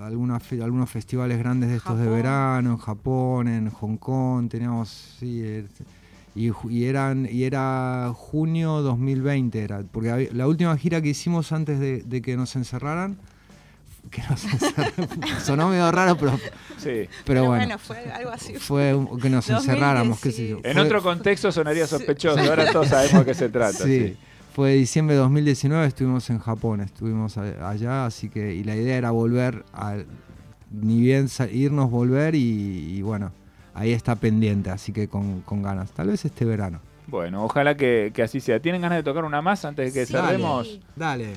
algunas 0.00 0.42
algunos 0.52 0.90
festivales 0.90 1.38
grandes 1.38 1.70
de 1.70 1.76
estos 1.76 1.98
de 1.98 2.08
verano, 2.08 2.72
en 2.72 2.76
Japón, 2.78 3.48
en 3.48 3.70
Hong 3.70 3.96
Kong, 3.96 4.48
teníamos, 4.48 4.88
sí, 5.18 5.40
eh, 5.44 5.66
y, 6.34 6.50
y 6.68 6.84
eran 6.86 7.28
y 7.30 7.44
era 7.44 8.12
junio 8.14 8.82
2020 8.82 9.62
era, 9.62 9.82
porque 9.90 10.10
había- 10.10 10.28
la 10.32 10.46
última 10.48 10.76
gira 10.76 11.00
que 11.00 11.08
hicimos 11.10 11.52
antes 11.52 11.78
de, 11.78 12.02
de 12.02 12.22
que 12.22 12.36
nos 12.36 12.56
encerraran, 12.56 13.16
que 14.10 14.22
nos 14.28 14.44
encerraran, 14.52 14.92
sonó 15.44 15.68
medio 15.68 15.90
raro, 15.92 16.16
pero, 16.16 16.38
sí. 16.78 17.08
pero 17.24 17.46
bueno, 17.46 17.78
fue 17.78 17.98
algo 18.12 18.30
así. 18.30 18.54
fue 18.54 18.94
un- 18.94 19.06
que 19.20 19.30
nos 19.30 19.46
2010, 19.46 19.58
encerráramos, 19.68 20.20
qué 20.20 20.32
sé 20.32 20.48
yo. 20.48 20.56
En 20.64 20.74
Fue- 20.74 20.82
otro 20.82 21.02
contexto 21.02 21.52
sonaría 21.52 21.86
sospechoso. 21.86 22.40
Ahora 22.40 22.70
todos 22.72 22.88
sabemos 22.88 23.20
de 23.20 23.24
qué 23.26 23.34
se 23.34 23.48
trata. 23.48 23.84
Sí, 23.84 24.08
sí. 24.08 24.16
fue 24.54 24.74
diciembre 24.74 25.14
de 25.14 25.20
2019, 25.22 25.86
estuvimos 25.86 26.28
en 26.30 26.38
Japón, 26.40 26.80
estuvimos 26.80 27.38
a- 27.38 27.68
allá, 27.70 28.06
así 28.06 28.28
que, 28.28 28.54
y 28.54 28.64
la 28.64 28.74
idea 28.76 28.96
era 28.96 29.10
volver, 29.12 29.64
a, 29.72 29.96
ni 30.72 31.00
bien 31.00 31.28
irnos, 31.52 31.90
volver, 31.90 32.34
y, 32.34 32.96
y 32.96 33.02
bueno, 33.02 33.30
ahí 33.74 33.92
está 33.92 34.14
pendiente, 34.16 34.70
así 34.70 34.92
que 34.92 35.08
con, 35.08 35.40
con 35.42 35.62
ganas, 35.62 35.90
tal 35.90 36.08
vez 36.08 36.24
este 36.24 36.44
verano. 36.44 36.80
Bueno, 37.06 37.44
ojalá 37.44 37.76
que, 37.76 38.12
que 38.14 38.22
así 38.22 38.40
sea. 38.40 38.60
¿Tienen 38.60 38.80
ganas 38.80 38.96
de 38.96 39.02
tocar 39.02 39.24
una 39.24 39.42
más 39.42 39.64
antes 39.64 39.92
de 39.92 40.00
que 40.00 40.06
Sí. 40.06 40.12
cerremos? 40.14 40.80
Dale. 40.96 41.32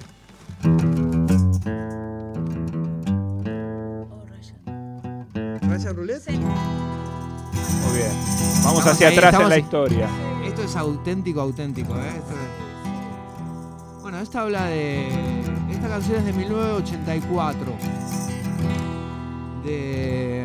¿Raya 5.62 5.94
Roulette? 5.94 6.30
Muy 6.32 6.40
bien. 7.98 8.12
Vamos 8.64 8.80
Estamos 8.80 8.88
hacia 8.88 9.08
ahí, 9.10 9.18
atrás 9.18 9.34
en 9.42 9.50
la 9.50 9.58
historia. 9.58 10.08
Esto 10.46 10.64
es 10.64 10.76
auténtico, 10.76 11.42
auténtico, 11.42 11.96
¿eh? 11.96 12.08
Esto 12.18 12.32
es- 12.34 14.02
Bueno, 14.02 14.20
esta 14.20 14.42
habla 14.42 14.66
de. 14.68 15.08
Esta 15.72 15.88
canción 15.90 16.18
es 16.18 16.26
de 16.26 16.34
1984. 16.34 17.74
De 19.64 20.37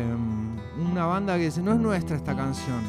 una 0.93 1.07
banda 1.07 1.39
que 1.39 1.51
no 1.63 1.73
es 1.73 1.79
nuestra 1.79 2.15
esta 2.15 2.35
canción. 2.35 2.81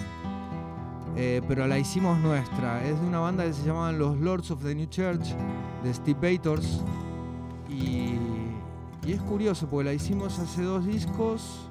eh, 1.17 1.41
pero 1.49 1.67
la 1.67 1.79
hicimos 1.79 2.19
nuestra. 2.19 2.85
Es 2.85 3.01
de 3.01 3.07
una 3.07 3.19
banda 3.21 3.45
que 3.45 3.55
se 3.55 3.65
llamaban 3.65 3.99
los 3.99 4.19
Lords 4.19 4.51
of 4.51 4.63
the 4.63 4.75
New 4.75 4.87
Church, 4.89 5.35
de 5.83 5.95
Steve 5.95 6.37
Bators. 6.37 6.83
Y, 7.71 8.17
y 9.07 9.13
es 9.13 9.23
curioso 9.23 9.67
porque 9.69 9.85
la 9.85 9.95
hicimos 9.95 10.39
hace 10.39 10.63
dos 10.63 10.85
discos 10.85 11.71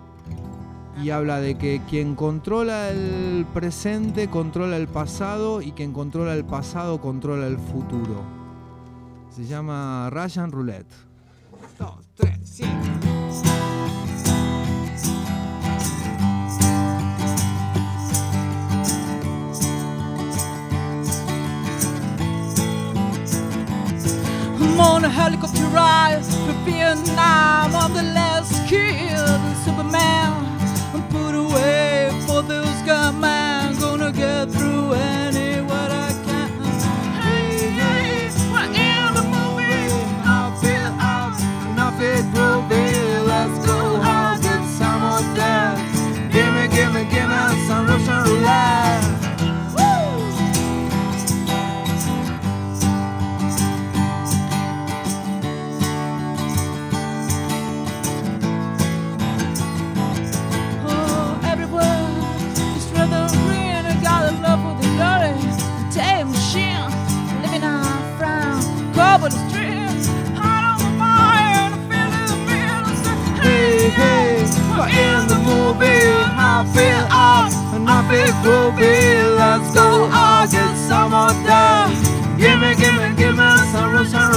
y 1.04 1.12
habla 1.12 1.40
de 1.40 1.56
que 1.56 1.82
quien 1.88 2.16
controla 2.16 2.90
el 2.90 3.46
presente 3.54 4.28
controla 4.28 4.78
el 4.78 4.88
pasado 4.88 5.62
y 5.62 5.72
quien 5.72 5.94
controla 5.94 6.34
el 6.34 6.46
pasado 6.46 7.00
controla 7.00 7.46
el 7.46 7.60
futuro. 7.60 8.24
Se 9.30 9.46
llama 9.46 10.10
Russian 10.10 10.52
Roulette. 10.52 10.94
On 24.84 25.04
a 25.06 25.10
helicopter 25.10 25.66
rise 25.68 26.28
to 26.46 26.54
be 26.66 26.80
a 26.82 26.96
name 26.96 27.76
of 27.84 27.94
the 27.94 28.04
land. 28.04 28.33
In 74.92 75.28
the 75.28 75.40
movie, 75.40 76.12
my 76.36 76.66
feet 76.74 77.06
and 77.74 77.86
my 77.86 78.02
feet 78.10 78.34
will 78.44 78.72
be. 78.72 79.24
Let's 79.38 79.74
go, 79.74 80.10
I 80.12 80.48
get 80.52 80.76
some 80.76 81.14
of 81.14 81.34
that. 81.46 81.90
Give 82.38 82.60
me, 82.60 82.76
give 82.76 82.94
me, 82.96 83.16
give 83.16 83.36
me 83.36 83.50
some 83.72 83.94
roots 83.94 84.14
and 84.14 84.33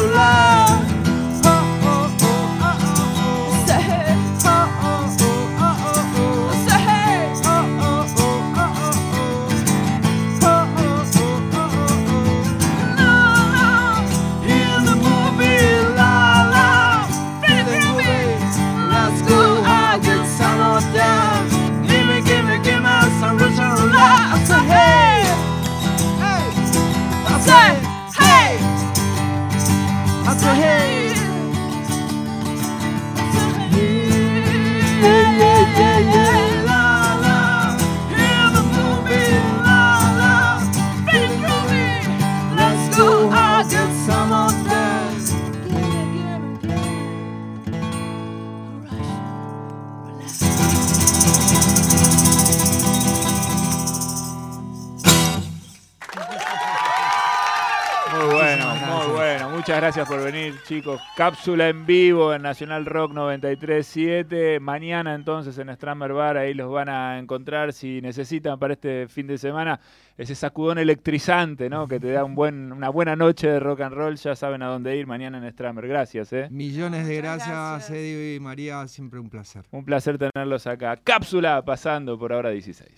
Muchas 59.76 59.94
gracias 59.94 60.08
por 60.08 60.32
venir, 60.32 60.54
chicos. 60.62 61.02
Cápsula 61.18 61.68
en 61.68 61.84
vivo 61.84 62.32
en 62.32 62.40
Nacional 62.40 62.86
Rock 62.86 63.12
937. 63.12 64.58
Mañana 64.58 65.14
entonces 65.14 65.58
en 65.58 65.68
Strammer 65.74 66.14
Bar, 66.14 66.38
ahí 66.38 66.54
los 66.54 66.72
van 66.72 66.88
a 66.88 67.18
encontrar 67.18 67.74
si 67.74 68.00
necesitan 68.00 68.58
para 68.58 68.72
este 68.72 69.06
fin 69.06 69.26
de 69.26 69.36
semana 69.36 69.78
ese 70.16 70.34
sacudón 70.34 70.78
electrizante, 70.78 71.68
¿no? 71.68 71.86
Que 71.86 72.00
te 72.00 72.10
da 72.10 72.24
un 72.24 72.34
buen, 72.34 72.72
una 72.72 72.88
buena 72.88 73.16
noche 73.16 73.48
de 73.48 73.60
rock 73.60 73.82
and 73.82 73.94
roll. 73.94 74.16
Ya 74.16 74.34
saben 74.34 74.62
a 74.62 74.68
dónde 74.68 74.96
ir 74.96 75.06
mañana 75.06 75.36
en 75.36 75.52
Strammer. 75.52 75.86
Gracias, 75.86 76.32
¿eh? 76.32 76.48
Millones 76.50 77.06
de 77.06 77.16
gracias, 77.18 77.50
gracias. 77.50 77.90
Eddie 77.90 78.36
y 78.36 78.40
María, 78.40 78.88
siempre 78.88 79.20
un 79.20 79.28
placer. 79.28 79.66
Un 79.72 79.84
placer 79.84 80.16
tenerlos 80.16 80.66
acá. 80.66 80.96
Cápsula 80.96 81.62
pasando 81.62 82.18
por 82.18 82.32
ahora 82.32 82.48
16. 82.48 82.88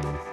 Todo 0.00 0.29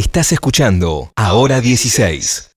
Estás 0.00 0.32
escuchando 0.32 1.12
Ahora 1.14 1.60
16. 1.60 2.49